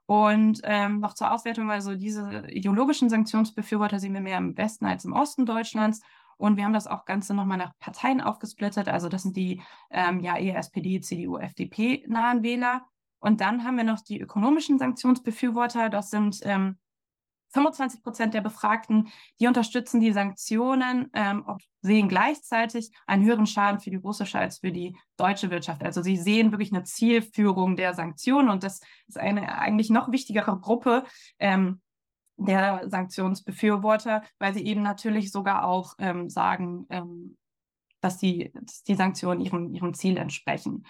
Und 0.05 0.61
ähm, 0.63 1.01
noch 1.01 1.13
zur 1.13 1.31
Auswertung, 1.31 1.69
also 1.69 1.95
diese 1.95 2.47
ideologischen 2.49 3.09
Sanktionsbefürworter 3.09 3.99
sehen 3.99 4.15
wir 4.15 4.21
mehr 4.21 4.39
im 4.39 4.57
Westen 4.57 4.85
als 4.85 5.05
im 5.05 5.13
Osten 5.13 5.45
Deutschlands. 5.45 6.01
Und 6.37 6.57
wir 6.57 6.63
haben 6.63 6.73
das 6.73 6.87
auch 6.87 7.05
Ganze 7.05 7.35
nochmal 7.35 7.59
nach 7.59 7.73
Parteien 7.79 8.21
aufgesplittet. 8.21 8.87
Also 8.87 9.07
das 9.07 9.23
sind 9.23 9.37
die 9.37 9.61
ähm, 9.91 10.19
ja 10.21 10.37
eher 10.37 10.57
SPD, 10.57 10.99
CDU, 11.01 11.37
FDP 11.37 12.05
nahen 12.07 12.41
Wähler. 12.41 12.87
Und 13.19 13.41
dann 13.41 13.63
haben 13.63 13.77
wir 13.77 13.84
noch 13.84 14.01
die 14.01 14.19
ökonomischen 14.19 14.79
Sanktionsbefürworter. 14.79 15.89
Das 15.89 16.10
sind 16.10 16.39
ähm, 16.43 16.77
25 17.51 18.03
Prozent 18.03 18.34
der 18.34 18.41
Befragten, 18.41 19.10
die 19.39 19.47
unterstützen 19.47 19.99
die 19.99 20.12
Sanktionen 20.12 21.10
ähm, 21.13 21.43
und 21.45 21.63
sehen 21.82 22.08
gleichzeitig 22.08 22.91
einen 23.08 23.25
höheren 23.25 23.47
Schaden 23.47 23.79
für 23.79 23.89
die 23.89 23.95
russische 23.95 24.38
als 24.38 24.60
für 24.60 24.71
die 24.71 24.95
deutsche 25.17 25.49
Wirtschaft. 25.49 25.84
Also 25.84 26.01
sie 26.01 26.17
sehen 26.17 26.51
wirklich 26.51 26.71
eine 26.71 26.84
Zielführung 26.84 27.75
der 27.75 27.93
Sanktionen 27.93 28.49
und 28.49 28.63
das 28.63 28.82
ist 29.08 29.17
eine 29.17 29.58
eigentlich 29.58 29.89
noch 29.89 30.12
wichtigere 30.12 30.60
Gruppe 30.60 31.05
ähm, 31.39 31.82
der 32.38 32.88
Sanktionsbefürworter, 32.89 34.23
weil 34.38 34.53
sie 34.53 34.65
eben 34.65 34.82
natürlich 34.82 35.32
sogar 35.32 35.65
auch 35.65 35.95
ähm, 35.97 36.29
sagen, 36.29 36.86
ähm, 36.89 37.38
dass, 38.01 38.17
die, 38.17 38.51
dass 38.53 38.84
die 38.84 38.95
Sanktionen 38.95 39.41
ihrem, 39.41 39.73
ihrem 39.73 39.93
Ziel 39.93 40.17
entsprechen. 40.17 40.86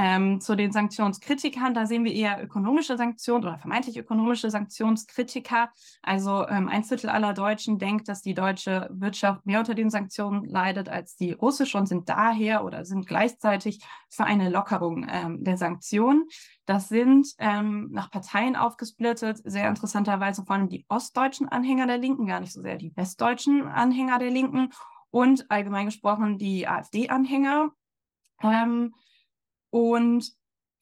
Ähm, 0.00 0.40
zu 0.40 0.54
den 0.54 0.70
Sanktionskritikern, 0.70 1.74
da 1.74 1.84
sehen 1.84 2.04
wir 2.04 2.12
eher 2.12 2.40
ökonomische 2.40 2.96
Sanktionen 2.96 3.42
oder 3.42 3.58
vermeintlich 3.58 3.96
ökonomische 3.96 4.48
Sanktionskritiker. 4.48 5.70
Also 6.02 6.46
ähm, 6.46 6.68
ein 6.68 6.84
Viertel 6.84 7.10
aller 7.10 7.34
Deutschen 7.34 7.80
denkt, 7.80 8.06
dass 8.06 8.22
die 8.22 8.34
deutsche 8.34 8.88
Wirtschaft 8.92 9.44
mehr 9.44 9.58
unter 9.58 9.74
den 9.74 9.90
Sanktionen 9.90 10.44
leidet 10.44 10.88
als 10.88 11.16
die 11.16 11.32
russische 11.32 11.76
und 11.76 11.86
sind 11.86 12.08
daher 12.08 12.64
oder 12.64 12.84
sind 12.84 13.08
gleichzeitig 13.08 13.80
für 14.08 14.22
eine 14.22 14.50
Lockerung 14.50 15.04
ähm, 15.10 15.42
der 15.42 15.56
Sanktionen. 15.56 16.28
Das 16.64 16.88
sind 16.88 17.34
ähm, 17.38 17.88
nach 17.90 18.08
Parteien 18.08 18.54
aufgesplittet, 18.54 19.40
sehr 19.42 19.68
interessanterweise 19.68 20.44
vor 20.44 20.54
allem 20.54 20.68
die 20.68 20.86
ostdeutschen 20.88 21.48
Anhänger 21.48 21.88
der 21.88 21.98
Linken, 21.98 22.28
gar 22.28 22.38
nicht 22.38 22.52
so 22.52 22.62
sehr 22.62 22.76
die 22.76 22.94
westdeutschen 22.94 23.66
Anhänger 23.66 24.20
der 24.20 24.30
Linken 24.30 24.70
und 25.10 25.50
allgemein 25.50 25.86
gesprochen 25.86 26.38
die 26.38 26.68
AfD-Anhänger. 26.68 27.72
Ähm, 28.44 28.94
und 29.70 30.32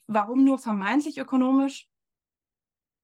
warum 0.07 0.45
nur 0.45 0.59
vermeintlich 0.59 1.19
ökonomisch, 1.19 1.89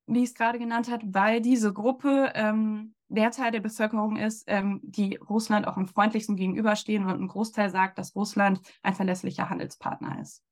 wie 0.07 0.23
ich 0.23 0.31
es 0.31 0.35
gerade 0.35 0.59
genannt 0.59 0.91
habe? 0.91 1.05
Weil 1.15 1.41
diese 1.41 1.73
Gruppe 1.73 2.33
ähm, 2.35 2.95
der 3.09 3.31
Teil 3.31 3.53
der 3.53 3.61
Bevölkerung 3.61 4.17
ist, 4.17 4.45
ähm, 4.47 4.81
die 4.83 5.17
Russland 5.17 5.67
auch 5.67 5.77
am 5.77 5.87
freundlichsten 5.87 6.37
gegenüberstehen 6.37 7.05
und 7.05 7.21
ein 7.21 7.29
Großteil 7.29 7.71
sagt, 7.71 7.99
dass 7.99 8.17
Russland 8.17 8.61
ein 8.83 8.95
verlässlicher 8.95 9.51
Handelspartner 9.51 10.21
ist. 10.21 10.43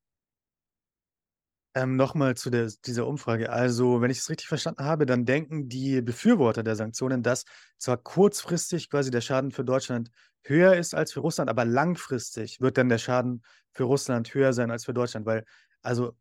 Ähm, 1.74 1.94
Nochmal 1.96 2.36
zu 2.36 2.50
der, 2.50 2.68
dieser 2.84 3.06
Umfrage. 3.06 3.50
Also, 3.50 4.00
wenn 4.00 4.10
ich 4.10 4.18
es 4.18 4.28
richtig 4.28 4.48
verstanden 4.48 4.84
habe, 4.84 5.06
dann 5.06 5.24
denken 5.24 5.68
die 5.68 6.02
Befürworter 6.02 6.64
der 6.64 6.74
Sanktionen, 6.74 7.22
dass 7.22 7.44
zwar 7.78 7.96
kurzfristig 7.96 8.90
quasi 8.90 9.10
der 9.12 9.20
Schaden 9.20 9.52
für 9.52 9.64
Deutschland 9.64 10.10
höher 10.42 10.74
ist 10.74 10.94
als 10.94 11.12
für 11.12 11.20
Russland, 11.20 11.48
aber 11.48 11.64
langfristig 11.64 12.60
wird 12.60 12.76
dann 12.76 12.88
der 12.88 12.98
Schaden 12.98 13.42
für 13.72 13.84
Russland 13.84 14.34
höher 14.34 14.52
sein 14.52 14.70
als 14.72 14.84
für 14.84 14.94
Deutschland, 14.94 15.26
weil, 15.26 15.44
also 15.82 16.16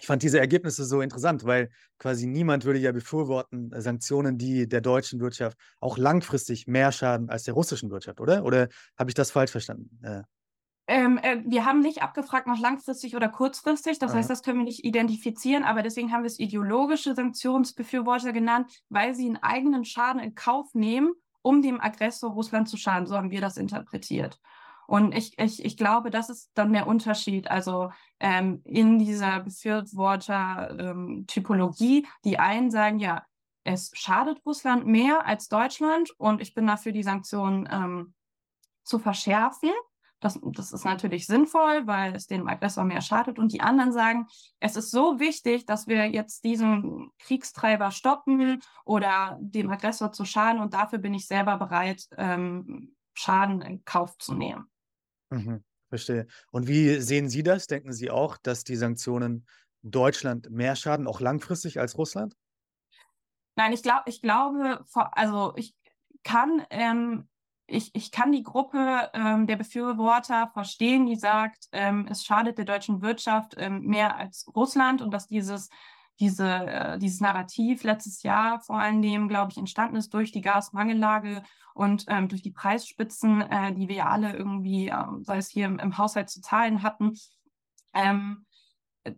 ich 0.00 0.06
fand 0.06 0.22
diese 0.22 0.40
Ergebnisse 0.40 0.84
so 0.86 1.00
interessant, 1.02 1.44
weil 1.44 1.70
quasi 1.98 2.26
niemand 2.26 2.64
würde 2.64 2.80
ja 2.80 2.92
befürworten 2.92 3.72
äh, 3.72 3.80
Sanktionen, 3.82 4.38
die 4.38 4.68
der 4.68 4.80
deutschen 4.82 5.20
Wirtschaft 5.20 5.58
auch 5.80 5.98
langfristig 5.98 6.66
mehr 6.68 6.92
schaden 6.92 7.30
als 7.30 7.44
der 7.44 7.54
russischen 7.54 7.90
Wirtschaft, 7.90 8.20
oder? 8.20 8.44
Oder 8.44 8.68
habe 8.98 9.10
ich 9.10 9.14
das 9.14 9.30
falsch 9.32 9.52
verstanden? 9.52 9.98
Äh. 10.04 10.22
Ähm, 10.88 11.18
äh, 11.18 11.42
wir 11.44 11.64
haben 11.64 11.80
nicht 11.80 12.02
abgefragt 12.02 12.46
nach 12.46 12.58
langfristig 12.58 13.14
oder 13.14 13.28
kurzfristig, 13.28 13.98
das 13.98 14.10
Aha. 14.10 14.18
heißt, 14.18 14.30
das 14.30 14.42
können 14.42 14.58
wir 14.58 14.64
nicht 14.64 14.84
identifizieren, 14.84 15.62
aber 15.62 15.82
deswegen 15.82 16.12
haben 16.12 16.24
wir 16.24 16.26
es 16.26 16.40
ideologische 16.40 17.14
Sanktionsbefürworter 17.14 18.32
genannt, 18.32 18.82
weil 18.88 19.14
sie 19.14 19.26
einen 19.26 19.36
eigenen 19.36 19.84
Schaden 19.84 20.20
in 20.20 20.34
Kauf 20.34 20.74
nehmen, 20.74 21.12
um 21.40 21.62
dem 21.62 21.80
Aggressor 21.80 22.32
Russland 22.32 22.68
zu 22.68 22.76
schaden. 22.76 23.06
So 23.06 23.16
haben 23.16 23.30
wir 23.30 23.40
das 23.40 23.56
interpretiert. 23.56 24.40
Und 24.86 25.16
ich, 25.16 25.38
ich, 25.38 25.64
ich 25.64 25.76
glaube, 25.76 26.10
das 26.10 26.28
ist 26.28 26.50
dann 26.54 26.72
der 26.72 26.88
Unterschied. 26.88 27.48
Also 27.50 27.90
ähm, 28.20 28.60
in 28.64 28.98
dieser 28.98 29.40
Befürworter-Typologie, 29.40 31.98
ähm, 31.98 32.06
die 32.24 32.38
einen 32.38 32.70
sagen, 32.70 32.98
ja, 32.98 33.24
es 33.64 33.90
schadet 33.94 34.44
Russland 34.44 34.86
mehr 34.86 35.24
als 35.24 35.48
Deutschland 35.48 36.10
und 36.18 36.42
ich 36.42 36.52
bin 36.54 36.66
dafür, 36.66 36.92
die 36.92 37.04
Sanktionen 37.04 37.66
ähm, 37.70 38.12
zu 38.82 38.98
verschärfen. 38.98 39.70
Das, 40.22 40.38
das 40.40 40.72
ist 40.72 40.84
natürlich 40.84 41.26
sinnvoll, 41.26 41.86
weil 41.86 42.14
es 42.14 42.28
dem 42.28 42.46
Aggressor 42.46 42.84
mehr 42.84 43.00
schadet. 43.00 43.40
Und 43.40 43.52
die 43.52 43.60
anderen 43.60 43.92
sagen, 43.92 44.28
es 44.60 44.76
ist 44.76 44.92
so 44.92 45.18
wichtig, 45.18 45.66
dass 45.66 45.88
wir 45.88 46.06
jetzt 46.06 46.44
diesen 46.44 47.10
Kriegstreiber 47.18 47.90
stoppen 47.90 48.62
oder 48.84 49.36
dem 49.40 49.68
Aggressor 49.70 50.12
zu 50.12 50.24
schaden. 50.24 50.60
Und 50.60 50.74
dafür 50.74 51.00
bin 51.00 51.12
ich 51.12 51.26
selber 51.26 51.58
bereit, 51.58 52.06
ähm, 52.16 52.94
Schaden 53.14 53.60
in 53.62 53.84
Kauf 53.84 54.16
zu 54.16 54.34
nehmen. 54.34 54.70
Mhm, 55.30 55.64
verstehe. 55.88 56.26
Und 56.50 56.68
wie 56.68 57.00
sehen 57.00 57.28
Sie 57.28 57.42
das? 57.42 57.66
Denken 57.66 57.92
Sie 57.92 58.10
auch, 58.10 58.36
dass 58.36 58.64
die 58.64 58.76
Sanktionen 58.76 59.46
Deutschland 59.82 60.50
mehr 60.50 60.76
schaden, 60.76 61.08
auch 61.08 61.20
langfristig 61.20 61.80
als 61.80 61.98
Russland? 61.98 62.36
Nein, 63.56 63.72
ich 63.72 63.82
glaube, 63.82 64.04
ich 64.06 64.22
glaube, 64.22 64.84
also 64.94 65.52
ich 65.56 65.74
kann, 66.22 66.64
ähm, 66.70 67.28
ich, 67.72 67.94
ich 67.94 68.10
kann 68.10 68.32
die 68.32 68.42
Gruppe 68.42 69.10
ähm, 69.14 69.46
der 69.46 69.56
Befürworter 69.56 70.50
verstehen, 70.52 71.06
die 71.06 71.16
sagt, 71.16 71.68
ähm, 71.72 72.06
es 72.10 72.24
schadet 72.24 72.58
der 72.58 72.64
deutschen 72.64 73.02
Wirtschaft 73.02 73.54
ähm, 73.58 73.82
mehr 73.82 74.16
als 74.16 74.46
Russland 74.54 75.02
und 75.02 75.12
dass 75.12 75.26
dieses 75.26 75.68
diese, 76.20 76.48
äh, 76.48 76.98
dieses 76.98 77.20
Narrativ 77.20 77.82
letztes 77.82 78.22
Jahr 78.22 78.60
vor 78.60 78.78
allen 78.78 79.02
Dingen, 79.02 79.28
glaube 79.28 79.50
ich, 79.50 79.58
entstanden 79.58 79.96
ist 79.96 80.14
durch 80.14 80.30
die 80.30 80.40
Gasmangellage 80.40 81.42
und 81.74 82.04
ähm, 82.08 82.28
durch 82.28 82.42
die 82.42 82.50
Preisspitzen, 82.50 83.40
äh, 83.42 83.72
die 83.74 83.88
wir 83.88 84.06
alle 84.06 84.32
irgendwie, 84.32 84.88
äh, 84.88 85.04
sei 85.22 85.38
es 85.38 85.48
hier 85.48 85.66
im, 85.66 85.78
im, 85.78 85.98
Haushalt 85.98 86.30
zu 86.30 86.40
zahlen 86.40 86.82
hatten. 86.82 87.14
Ähm, 87.94 88.46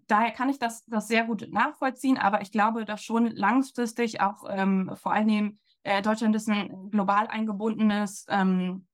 daher 0.07 0.31
kann 0.31 0.49
ich 0.49 0.59
das, 0.59 0.85
das 0.87 1.09
sehr 1.09 1.25
gut 1.25 1.49
nachvollziehen, 1.51 2.17
aber 2.17 2.41
ich 2.41 2.53
glaube, 2.53 2.85
dass 2.85 3.03
schon 3.03 3.27
langfristig 3.27 4.21
auch 4.21 4.45
ähm, 4.49 4.91
vor 4.95 5.13
allen 5.13 5.29
Dingen 5.29 5.61
äh, 5.85 6.03
Deutschland 6.03 6.35
ist 6.35 6.49
ein 6.49 6.91
global 6.91 7.29
eingebundenes 7.29 8.27
ähm, 8.29 8.87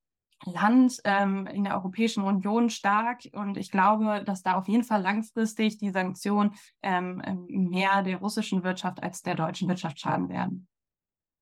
Land 0.45 1.01
ähm, 1.05 1.47
in 1.47 1.65
der 1.65 1.75
Europäischen 1.77 2.23
Union 2.25 2.71
stark 2.71 3.23
und 3.33 3.57
ich 3.57 3.71
glaube, 3.71 4.25
dass 4.25 4.43
da 4.43 4.55
auf 4.55 4.69
jeden 4.69 4.85
Fall 4.85 5.03
langfristig 5.03 5.79
die 5.79 5.91
Sanktionen 5.91 6.55
ähm, 6.83 7.23
mehr 7.49 8.03
der 8.03 8.19
russischen 8.19 8.65
Wirtschaft 8.65 9.03
als 9.03 9.23
der 9.23 9.35
deutschen 9.35 9.69
Wirtschaft 9.69 10.01
schaden 10.01 10.29
werden. 10.29 10.67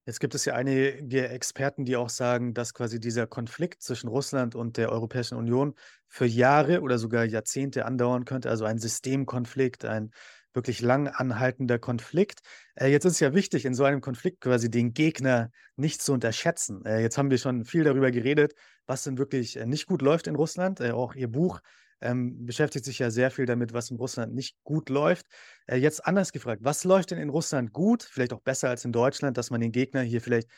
Jetzt 0.05 0.19
gibt 0.19 0.33
es 0.33 0.43
ja 0.45 0.55
einige 0.55 1.29
Experten, 1.29 1.85
die 1.85 1.95
auch 1.95 2.09
sagen, 2.09 2.53
dass 2.53 2.73
quasi 2.73 2.99
dieser 2.99 3.27
Konflikt 3.27 3.83
zwischen 3.83 4.07
Russland 4.07 4.55
und 4.55 4.77
der 4.77 4.91
Europäischen 4.91 5.37
Union 5.37 5.75
für 6.07 6.25
Jahre 6.25 6.81
oder 6.81 6.97
sogar 6.97 7.25
Jahrzehnte 7.25 7.85
andauern 7.85 8.25
könnte, 8.25 8.49
also 8.49 8.65
ein 8.65 8.79
Systemkonflikt, 8.79 9.85
ein 9.85 10.11
wirklich 10.59 10.81
lang 10.81 11.07
anhaltender 11.07 11.79
Konflikt. 11.79 12.41
Äh, 12.75 12.87
jetzt 12.87 13.05
ist 13.05 13.13
es 13.13 13.19
ja 13.21 13.33
wichtig, 13.33 13.65
in 13.65 13.73
so 13.73 13.85
einem 13.85 14.01
Konflikt 14.01 14.41
quasi 14.41 14.69
den 14.69 14.93
Gegner 14.93 15.51
nicht 15.77 16.01
zu 16.01 16.11
unterschätzen. 16.13 16.85
Äh, 16.85 17.01
jetzt 17.01 17.17
haben 17.17 17.31
wir 17.31 17.37
schon 17.37 17.63
viel 17.63 17.85
darüber 17.85 18.11
geredet, 18.11 18.53
was 18.85 19.03
denn 19.03 19.17
wirklich 19.17 19.55
äh, 19.55 19.65
nicht 19.65 19.87
gut 19.87 20.01
läuft 20.01 20.27
in 20.27 20.35
Russland. 20.35 20.81
Äh, 20.81 20.91
auch 20.91 21.15
Ihr 21.15 21.29
Buch 21.29 21.61
ähm, 22.01 22.45
beschäftigt 22.45 22.83
sich 22.85 22.99
ja 22.99 23.09
sehr 23.09 23.31
viel 23.31 23.45
damit, 23.45 23.73
was 23.73 23.89
in 23.89 23.97
Russland 23.97 24.33
nicht 24.35 24.57
gut 24.63 24.89
läuft. 24.89 25.27
Äh, 25.65 25.77
jetzt 25.77 26.05
anders 26.05 26.33
gefragt, 26.33 26.61
was 26.63 26.83
läuft 26.83 27.11
denn 27.11 27.19
in 27.19 27.29
Russland 27.29 27.71
gut, 27.71 28.03
vielleicht 28.03 28.33
auch 28.33 28.41
besser 28.41 28.69
als 28.69 28.83
in 28.83 28.91
Deutschland, 28.91 29.37
dass 29.37 29.49
man 29.49 29.61
den 29.61 29.71
Gegner 29.71 30.01
hier 30.01 30.19
vielleicht 30.21 30.49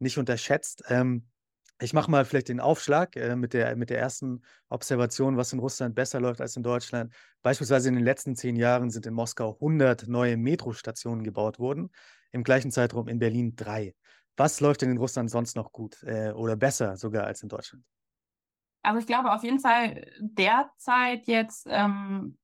nicht 0.00 0.18
unterschätzt? 0.18 0.82
Ähm, 0.88 1.28
ich 1.80 1.92
mache 1.92 2.10
mal 2.10 2.24
vielleicht 2.24 2.48
den 2.48 2.60
Aufschlag 2.60 3.16
äh, 3.16 3.36
mit, 3.36 3.52
der, 3.52 3.74
mit 3.76 3.90
der 3.90 3.98
ersten 3.98 4.42
Observation, 4.68 5.36
was 5.36 5.52
in 5.52 5.58
Russland 5.58 5.94
besser 5.94 6.20
läuft 6.20 6.40
als 6.40 6.56
in 6.56 6.62
Deutschland. 6.62 7.12
Beispielsweise 7.42 7.88
in 7.88 7.94
den 7.94 8.04
letzten 8.04 8.36
zehn 8.36 8.56
Jahren 8.56 8.90
sind 8.90 9.06
in 9.06 9.14
Moskau 9.14 9.54
100 9.54 10.06
neue 10.08 10.36
Metrostationen 10.36 11.24
gebaut 11.24 11.58
worden, 11.58 11.90
im 12.30 12.44
gleichen 12.44 12.70
Zeitraum 12.70 13.08
in 13.08 13.18
Berlin 13.18 13.56
drei. 13.56 13.94
Was 14.36 14.60
läuft 14.60 14.82
denn 14.82 14.90
in 14.90 14.98
Russland 14.98 15.30
sonst 15.30 15.56
noch 15.56 15.72
gut 15.72 16.02
äh, 16.04 16.30
oder 16.32 16.56
besser 16.56 16.96
sogar 16.96 17.24
als 17.24 17.42
in 17.42 17.48
Deutschland? 17.48 17.84
Also 18.82 19.00
ich 19.00 19.06
glaube 19.06 19.32
auf 19.32 19.42
jeden 19.42 19.60
Fall 19.60 20.06
derzeit 20.20 21.26
jetzt 21.26 21.66
ähm, 21.70 22.36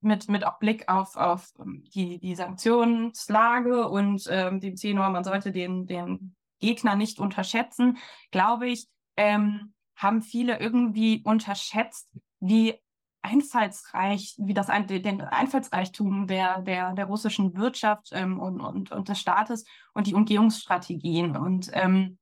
mit, 0.00 0.28
mit 0.28 0.44
Blick 0.60 0.88
auf, 0.88 1.16
auf 1.16 1.52
ähm, 1.58 1.84
die, 1.94 2.18
die 2.18 2.34
Sanktionslage 2.34 3.88
und 3.88 4.26
ähm, 4.30 4.60
dem 4.60 4.76
Tenor, 4.76 5.10
man 5.10 5.24
sollte 5.24 5.52
den, 5.52 5.86
den 5.86 6.36
Gegner 6.64 6.96
nicht 6.96 7.18
unterschätzen, 7.18 7.98
glaube 8.30 8.68
ich, 8.68 8.88
ähm, 9.16 9.74
haben 9.96 10.22
viele 10.22 10.58
irgendwie 10.58 11.22
unterschätzt, 11.24 12.10
wie 12.40 12.74
einfallsreich, 13.22 14.34
wie 14.38 14.54
das 14.54 14.66
den 14.66 15.20
Einfallsreichtum 15.20 16.26
der, 16.26 16.60
der, 16.62 16.92
der 16.92 17.06
russischen 17.06 17.56
Wirtschaft 17.56 18.10
ähm, 18.12 18.38
und, 18.38 18.60
und, 18.60 18.92
und 18.92 19.08
des 19.08 19.18
Staates 19.18 19.64
und 19.94 20.06
die 20.06 20.14
Umgehungsstrategien. 20.14 21.36
Und 21.36 21.70
ähm, 21.72 22.18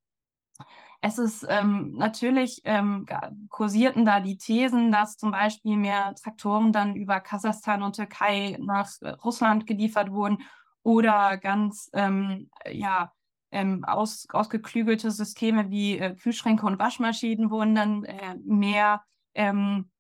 es 1.01 1.19
ist 1.19 1.45
ähm, 1.49 1.95
natürlich 1.97 2.61
ähm, 2.65 3.07
kursierten 3.49 4.05
da 4.05 4.21
die 4.21 4.39
Thesen, 4.39 4.93
dass 4.93 5.17
zum 5.17 5.33
Beispiel 5.33 5.77
mehr 5.77 6.15
Traktoren 6.15 6.73
dann 6.73 6.95
über 6.95 7.21
Kasachstan 7.21 7.83
und 7.83 7.97
Türkei 7.97 8.57
nach 8.61 8.89
Russland 9.25 9.67
geliefert 9.67 10.13
wurden 10.13 10.39
oder 10.85 11.37
ganz 11.39 11.91
ähm, 11.93 12.49
ja 12.71 13.13
ähm, 13.53 13.85
aus, 13.85 14.27
ausgeklügelte 14.31 15.11
Systeme 15.11 15.71
wie 15.71 15.99
äh, 15.99 16.15
Kühlschränke 16.15 16.67
und 16.67 16.79
Waschmaschinen 16.79 17.51
wurden 17.51 17.75
dann 17.75 18.05
äh, 18.05 18.35
mehr 18.45 19.03
ähm, 19.35 19.91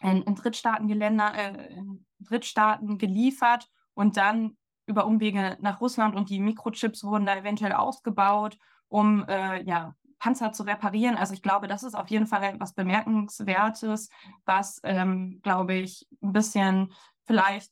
in, 0.00 0.22
in 0.22 0.34
Drittstaatengeländer, 0.34 1.34
äh, 1.34 1.74
in 1.74 2.06
Drittstaaten 2.20 2.98
geliefert 2.98 3.68
und 3.94 4.16
dann 4.16 4.56
über 4.86 5.06
Umwege 5.06 5.56
nach 5.60 5.80
Russland 5.80 6.14
und 6.14 6.30
die 6.30 6.40
Mikrochips 6.40 7.04
wurden 7.04 7.26
da 7.26 7.36
eventuell 7.36 7.72
ausgebaut, 7.72 8.58
um 8.88 9.24
äh, 9.28 9.62
ja, 9.64 9.94
Panzer 10.18 10.52
zu 10.52 10.62
reparieren. 10.62 11.16
Also 11.16 11.34
ich 11.34 11.42
glaube, 11.42 11.66
das 11.66 11.82
ist 11.82 11.94
auf 11.94 12.08
jeden 12.08 12.26
Fall 12.26 12.42
etwas 12.44 12.74
Bemerkenswertes, 12.74 14.08
was, 14.44 14.80
ähm, 14.84 15.40
glaube 15.42 15.74
ich, 15.74 16.06
ein 16.22 16.32
bisschen 16.32 16.92
vielleicht 17.24 17.70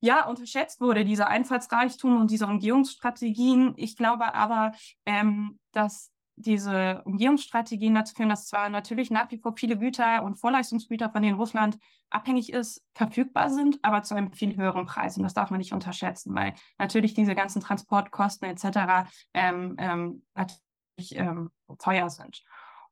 ja, 0.00 0.26
unterschätzt 0.26 0.80
wurde, 0.80 1.04
dieser 1.04 1.28
Einfallsreichtum 1.28 2.20
und 2.20 2.30
diese 2.30 2.46
Umgehungsstrategien. 2.46 3.74
Ich 3.76 3.96
glaube 3.96 4.34
aber, 4.34 4.72
ähm, 5.06 5.58
dass 5.72 6.10
diese 6.36 7.02
Umgehungsstrategien 7.04 7.94
dazu 7.94 8.14
führen, 8.14 8.30
dass 8.30 8.46
zwar 8.46 8.68
natürlich 8.70 9.10
nach 9.10 9.30
wie 9.30 9.38
vor 9.38 9.54
viele 9.56 9.78
Güter 9.78 10.22
und 10.22 10.36
Vorleistungsgüter, 10.36 11.10
von 11.10 11.22
denen 11.22 11.36
Russland 11.36 11.78
abhängig 12.08 12.52
ist, 12.52 12.82
verfügbar 12.94 13.50
sind, 13.50 13.78
aber 13.82 14.02
zu 14.02 14.14
einem 14.14 14.32
viel 14.32 14.56
höheren 14.56 14.86
Preis. 14.86 15.16
Und 15.16 15.22
das 15.22 15.34
darf 15.34 15.50
man 15.50 15.58
nicht 15.58 15.72
unterschätzen, 15.72 16.34
weil 16.34 16.54
natürlich 16.78 17.14
diese 17.14 17.34
ganzen 17.34 17.60
Transportkosten 17.60 18.48
etc. 18.48 19.08
Ähm, 19.34 19.76
ähm, 19.78 20.22
natürlich 20.34 21.16
ähm, 21.16 21.50
teuer 21.78 22.10
sind. 22.10 22.42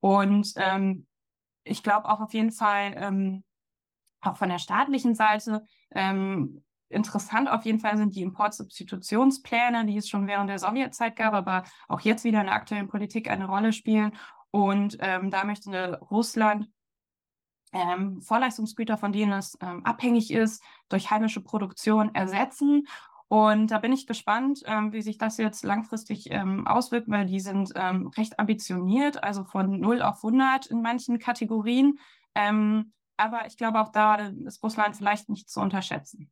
Und 0.01 0.53
ähm, 0.57 1.07
ich 1.65 1.83
glaube 1.83 2.09
auch 2.09 2.21
auf 2.21 2.35
jeden 2.35 2.53
Fall, 2.53 2.95
ähm, 2.97 3.45
auch 4.21 4.37
von 4.37 4.49
der 4.49 4.59
staatlichen 4.59 5.15
Seite, 5.15 5.65
ähm, 5.93 6.65
Interessant 6.91 7.51
auf 7.51 7.65
jeden 7.65 7.81
Fall 7.81 7.99
sind 7.99 8.15
die 8.15 8.23
Importsubstitutionspläne, 8.23 9.85
die 9.85 9.99
es 9.99 10.09
schon 10.09 10.27
während 10.27 10.49
der 10.49 10.59
Sowjetzeit 10.59 11.17
gab, 11.17 11.35
aber 11.35 11.65
auch 11.87 12.01
jetzt 12.01 12.25
wieder 12.25 12.41
in 12.41 12.47
der 12.47 12.55
aktuellen 12.55 12.89
Politik 12.89 13.31
eine 13.31 13.47
Rolle 13.47 13.73
spielen. 13.73 14.13
Und 14.51 14.97
ähm, 15.01 15.31
da 15.31 15.45
möchte 15.45 15.99
Russland 16.11 16.71
ähm, 17.75 18.23
Vorleistungsgüter, 18.23 18.97
von 18.97 19.13
denen 19.13 19.33
es 19.33 19.59
ähm, 19.61 19.85
abhängig 19.85 20.31
ist, 20.31 20.63
durch 20.89 21.11
heimische 21.11 21.43
Produktion 21.43 22.15
ersetzen. 22.15 22.87
Und 23.29 23.71
da 23.71 23.79
bin 23.79 23.93
ich 23.93 24.07
gespannt, 24.07 24.63
ähm, 24.65 24.93
wie 24.95 25.03
sich 25.03 25.19
das 25.19 25.37
jetzt 25.37 25.63
langfristig 25.65 26.31
ähm, 26.31 26.67
auswirkt, 26.67 27.11
weil 27.11 27.27
die 27.27 27.41
sind 27.41 27.73
ähm, 27.77 28.07
recht 28.17 28.39
ambitioniert, 28.39 29.23
also 29.23 29.45
von 29.45 29.79
0 29.79 30.01
auf 30.01 30.25
100 30.25 30.67
in 30.67 30.81
manchen 30.81 31.19
Kategorien. 31.19 31.99
Ähm, 32.35 32.95
aber 33.19 33.47
ich 33.47 33.59
glaube, 33.59 33.81
auch 33.81 33.91
da 33.91 34.15
ist 34.15 34.63
Russland 34.63 34.97
vielleicht 34.97 35.29
nicht 35.29 35.51
zu 35.51 35.61
unterschätzen 35.61 36.31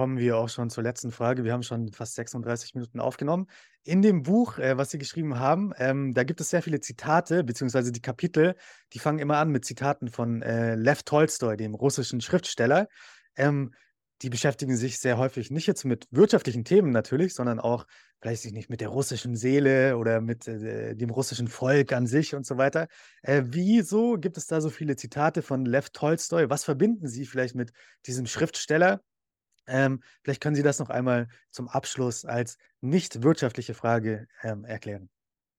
kommen 0.00 0.16
wir 0.16 0.38
auch 0.38 0.48
schon 0.48 0.70
zur 0.70 0.82
letzten 0.82 1.12
Frage. 1.12 1.44
Wir 1.44 1.52
haben 1.52 1.62
schon 1.62 1.92
fast 1.92 2.14
36 2.14 2.74
Minuten 2.74 3.00
aufgenommen. 3.00 3.48
In 3.84 4.00
dem 4.00 4.22
Buch, 4.22 4.56
äh, 4.56 4.78
was 4.78 4.88
Sie 4.88 4.96
geschrieben 4.96 5.38
haben, 5.38 5.74
ähm, 5.76 6.14
da 6.14 6.24
gibt 6.24 6.40
es 6.40 6.48
sehr 6.48 6.62
viele 6.62 6.80
Zitate, 6.80 7.44
beziehungsweise 7.44 7.92
die 7.92 8.00
Kapitel, 8.00 8.54
die 8.94 8.98
fangen 8.98 9.18
immer 9.18 9.36
an 9.36 9.50
mit 9.50 9.66
Zitaten 9.66 10.08
von 10.08 10.40
äh, 10.40 10.74
Lev 10.74 11.02
Tolstoi, 11.02 11.58
dem 11.58 11.74
russischen 11.74 12.22
Schriftsteller. 12.22 12.88
Ähm, 13.36 13.74
die 14.22 14.30
beschäftigen 14.30 14.74
sich 14.74 14.98
sehr 14.98 15.18
häufig 15.18 15.50
nicht 15.50 15.66
jetzt 15.66 15.84
mit 15.84 16.06
wirtschaftlichen 16.10 16.64
Themen 16.64 16.92
natürlich, 16.92 17.34
sondern 17.34 17.60
auch 17.60 17.84
vielleicht 18.22 18.50
nicht 18.52 18.70
mit 18.70 18.80
der 18.80 18.88
russischen 18.88 19.36
Seele 19.36 19.98
oder 19.98 20.22
mit 20.22 20.48
äh, 20.48 20.96
dem 20.96 21.10
russischen 21.10 21.48
Volk 21.48 21.92
an 21.92 22.06
sich 22.06 22.34
und 22.34 22.46
so 22.46 22.56
weiter. 22.56 22.88
Äh, 23.20 23.42
wieso 23.44 24.16
gibt 24.16 24.38
es 24.38 24.46
da 24.46 24.62
so 24.62 24.70
viele 24.70 24.96
Zitate 24.96 25.42
von 25.42 25.66
Lev 25.66 25.90
Tolstoi? 25.92 26.48
Was 26.48 26.64
verbinden 26.64 27.06
Sie 27.06 27.26
vielleicht 27.26 27.54
mit 27.54 27.72
diesem 28.06 28.24
Schriftsteller? 28.24 29.02
Ähm, 29.70 30.02
vielleicht 30.22 30.42
können 30.42 30.56
Sie 30.56 30.62
das 30.62 30.78
noch 30.78 30.90
einmal 30.90 31.28
zum 31.50 31.68
Abschluss 31.68 32.24
als 32.24 32.58
nicht 32.80 33.22
wirtschaftliche 33.22 33.74
Frage 33.74 34.26
ähm, 34.42 34.64
erklären. 34.64 35.08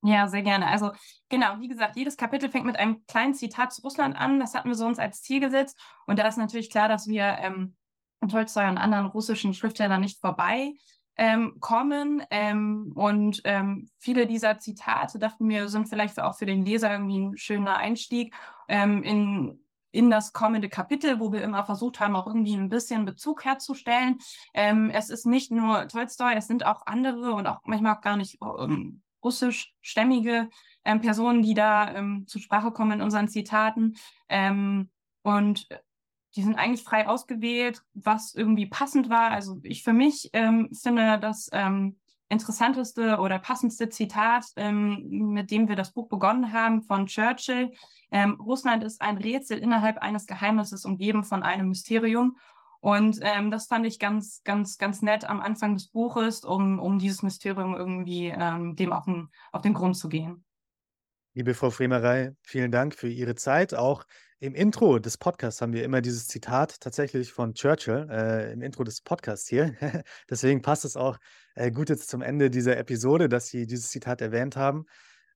Ja, 0.04 0.28
sehr 0.28 0.42
gerne. 0.42 0.68
Also 0.68 0.92
genau, 1.30 1.60
wie 1.60 1.68
gesagt, 1.68 1.96
jedes 1.96 2.18
Kapitel 2.18 2.50
fängt 2.50 2.66
mit 2.66 2.76
einem 2.76 3.06
kleinen 3.06 3.36
Zitat 3.36 3.72
zu 3.72 3.82
Russland 3.84 4.16
an. 4.16 4.40
Das 4.40 4.56
hatten 4.56 4.70
wir 4.70 4.76
so 4.76 4.86
uns 4.86 4.98
als 4.98 5.22
Ziel 5.22 5.40
gesetzt. 5.40 5.80
Und 6.08 6.18
da 6.18 6.28
ist 6.28 6.38
natürlich 6.38 6.72
klar, 6.72 6.90
dass 6.90 7.08
wir 7.08 7.24
ähm, 7.24 7.76
an 8.20 8.30
Tolstoi 8.30 8.68
und 8.68 8.78
anderen 8.78 9.06
russischen 9.06 9.54
Schriftstellern 9.54 10.02
nicht 10.02 10.20
vorbei 10.20 10.74
ähm, 11.18 11.58
kommen. 11.60 12.24
Ähm, 12.32 12.94
und 12.96 13.42
ähm, 13.44 13.90
viele 14.00 14.26
dieser 14.26 14.58
Zitate, 14.58 15.20
dachten 15.20 15.48
wir, 15.48 15.70
sind 15.70 15.88
vielleicht 15.88 16.20
auch 16.20 16.36
für 16.36 16.48
den 16.48 16.66
Leser 16.66 16.92
irgendwie 16.92 17.20
ein 17.20 17.38
schöner 17.38 17.78
Einstieg 17.78 18.34
ähm, 18.68 19.04
in 19.04 19.60
in 19.92 20.10
das 20.10 20.34
kommende 20.34 20.70
Kapitel, 20.70 21.20
wo 21.20 21.32
wir 21.32 21.42
immer 21.42 21.66
versucht 21.66 22.00
haben, 22.00 22.16
auch 22.16 22.28
irgendwie 22.28 22.56
ein 22.56 22.70
bisschen 22.70 23.06
Bezug 23.06 23.46
herzustellen. 23.46 24.20
Ähm, 24.54 24.90
es 24.90 25.10
ist 25.10 25.26
nicht 25.26 25.52
nur 25.52 25.88
Tolstoi, 25.88 26.34
es 26.34 26.48
sind 26.48 26.66
auch 26.66 26.86
andere 26.86 27.34
und 27.34 27.48
auch 27.48 27.60
manchmal 27.66 27.96
auch 27.96 28.02
gar 28.02 28.18
nicht 28.18 28.40
ähm, 28.42 29.02
russischstämmige 29.24 30.50
ähm, 30.86 31.02
Personen, 31.02 31.44
die 31.44 31.54
da 31.54 31.94
ähm, 31.94 32.26
zur 32.28 32.42
Sprache 32.42 32.72
kommen 32.72 32.94
in 32.94 33.02
unseren 33.02 33.28
Zitaten. 33.28 33.96
Ähm, 34.30 34.90
und 35.24 35.68
die 36.36 36.44
sind 36.44 36.56
eigentlich 36.56 36.84
frei 36.84 37.08
ausgewählt, 37.08 37.84
was 37.94 38.34
irgendwie 38.34 38.66
passend 38.66 39.10
war. 39.10 39.32
Also 39.32 39.60
ich 39.64 39.84
für 39.84 39.94
mich 39.94 40.30
ähm, 40.34 40.70
finde, 40.74 41.20
dass 41.20 41.50
interessanteste 42.32 43.18
oder 43.18 43.40
passendste 43.40 43.90
Zitat, 43.90 44.46
ähm, 44.56 45.32
mit 45.34 45.52
dem 45.52 45.68
wir 45.68 45.76
das 45.76 45.92
Buch 45.92 46.08
begonnen 46.08 46.54
haben, 46.54 46.82
von 46.82 47.06
Churchill. 47.06 47.72
Ähm, 48.12 48.40
Russland 48.40 48.84
ist 48.84 49.02
ein 49.02 49.18
Rätsel 49.18 49.60
innerhalb 49.60 49.98
eines 49.98 50.26
Geheimnisses 50.26 50.86
umgeben 50.86 51.24
von 51.24 51.44
einem 51.44 51.68
Mysterium. 51.68 52.38
Und 52.80 53.20
ähm, 53.22 53.52
das 53.52 53.68
fand 53.68 53.86
ich 53.86 54.00
ganz, 54.00 54.42
ganz, 54.44 54.78
ganz 54.78 55.02
nett 55.02 55.26
am 55.26 55.40
Anfang 55.40 55.76
des 55.76 55.88
Buches, 55.88 56.44
um, 56.44 56.80
um 56.80 56.98
dieses 56.98 57.22
Mysterium 57.22 57.76
irgendwie 57.76 58.28
ähm, 58.28 58.76
dem 58.76 58.92
auf 58.92 59.06
den, 59.06 59.30
auf 59.52 59.62
den 59.62 59.74
Grund 59.74 59.98
zu 59.98 60.10
gehen. 60.10 60.44
Liebe 61.34 61.54
Frau 61.54 61.70
Fremerei, 61.70 62.36
vielen 62.42 62.72
Dank 62.72 62.96
für 62.96 63.08
Ihre 63.08 63.36
Zeit. 63.36 63.74
Auch 63.74 64.04
im 64.42 64.56
Intro 64.56 64.98
des 64.98 65.20
Podcasts 65.20 65.62
haben 65.62 65.72
wir 65.72 65.84
immer 65.84 66.02
dieses 66.02 66.28
Zitat 66.28 66.82
tatsächlich 66.82 67.32
von 67.32 67.54
Churchill 67.54 68.08
äh, 68.10 68.52
im 68.54 68.64
Intro 68.64 68.84
des 68.84 69.02
Podcasts 69.02 69.48
hier. 69.48 69.76
Deswegen 70.30 70.64
passt 70.64 70.84
es 70.84 70.98
auch 70.98 71.20
äh, 71.54 71.70
gut 71.70 71.90
jetzt 71.90 72.10
zum 72.10 72.24
Ende 72.24 72.50
dieser 72.50 72.76
Episode, 72.78 73.30
dass 73.30 73.48
Sie 73.48 73.68
dieses 73.68 73.90
Zitat 73.90 74.20
erwähnt 74.20 74.56
haben. 74.56 74.86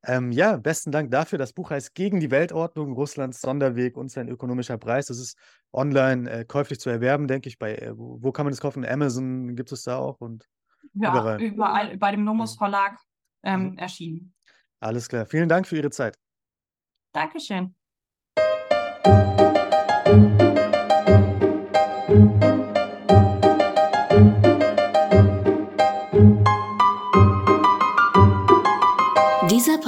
Ähm, 0.04 0.32
ja, 0.32 0.58
besten 0.58 0.92
Dank 0.92 1.12
dafür. 1.12 1.38
Das 1.38 1.54
Buch 1.54 1.70
heißt 1.70 1.94
Gegen 1.94 2.20
die 2.20 2.32
Weltordnung, 2.32 2.94
Russlands 2.94 3.42
Sonderweg 3.42 3.96
und 3.96 4.10
sein 4.10 4.28
ökonomischer 4.28 4.80
Preis. 4.80 5.06
Das 5.06 5.20
ist 5.20 5.38
online 5.72 6.28
äh, 6.30 6.44
käuflich 6.44 6.80
zu 6.80 6.90
erwerben, 6.90 7.28
denke 7.28 7.48
ich. 7.48 7.60
Bei, 7.60 7.76
äh, 7.76 7.96
wo, 7.96 8.18
wo, 8.24 8.32
kann 8.32 8.48
man 8.48 8.54
das 8.54 8.60
kaufen? 8.60 8.84
Amazon 8.84 9.56
gibt 9.56 9.72
es 9.72 9.84
da 9.84 9.98
auch 9.98 10.20
und 10.20 10.50
ja, 10.94 11.12
überall, 11.12 11.42
überall 11.42 11.98
bei 11.98 12.10
dem 12.10 12.24
Nomos 12.24 12.56
Verlag 12.56 12.98
ähm, 13.44 13.72
mhm. 13.72 13.78
erschienen. 13.78 14.34
Alles 14.80 15.08
klar. 15.08 15.28
Vielen 15.28 15.48
Dank 15.48 15.68
für 15.68 15.78
Ihre 15.78 15.92
Zeit. 15.92 16.18
Dankeschön. 17.12 17.76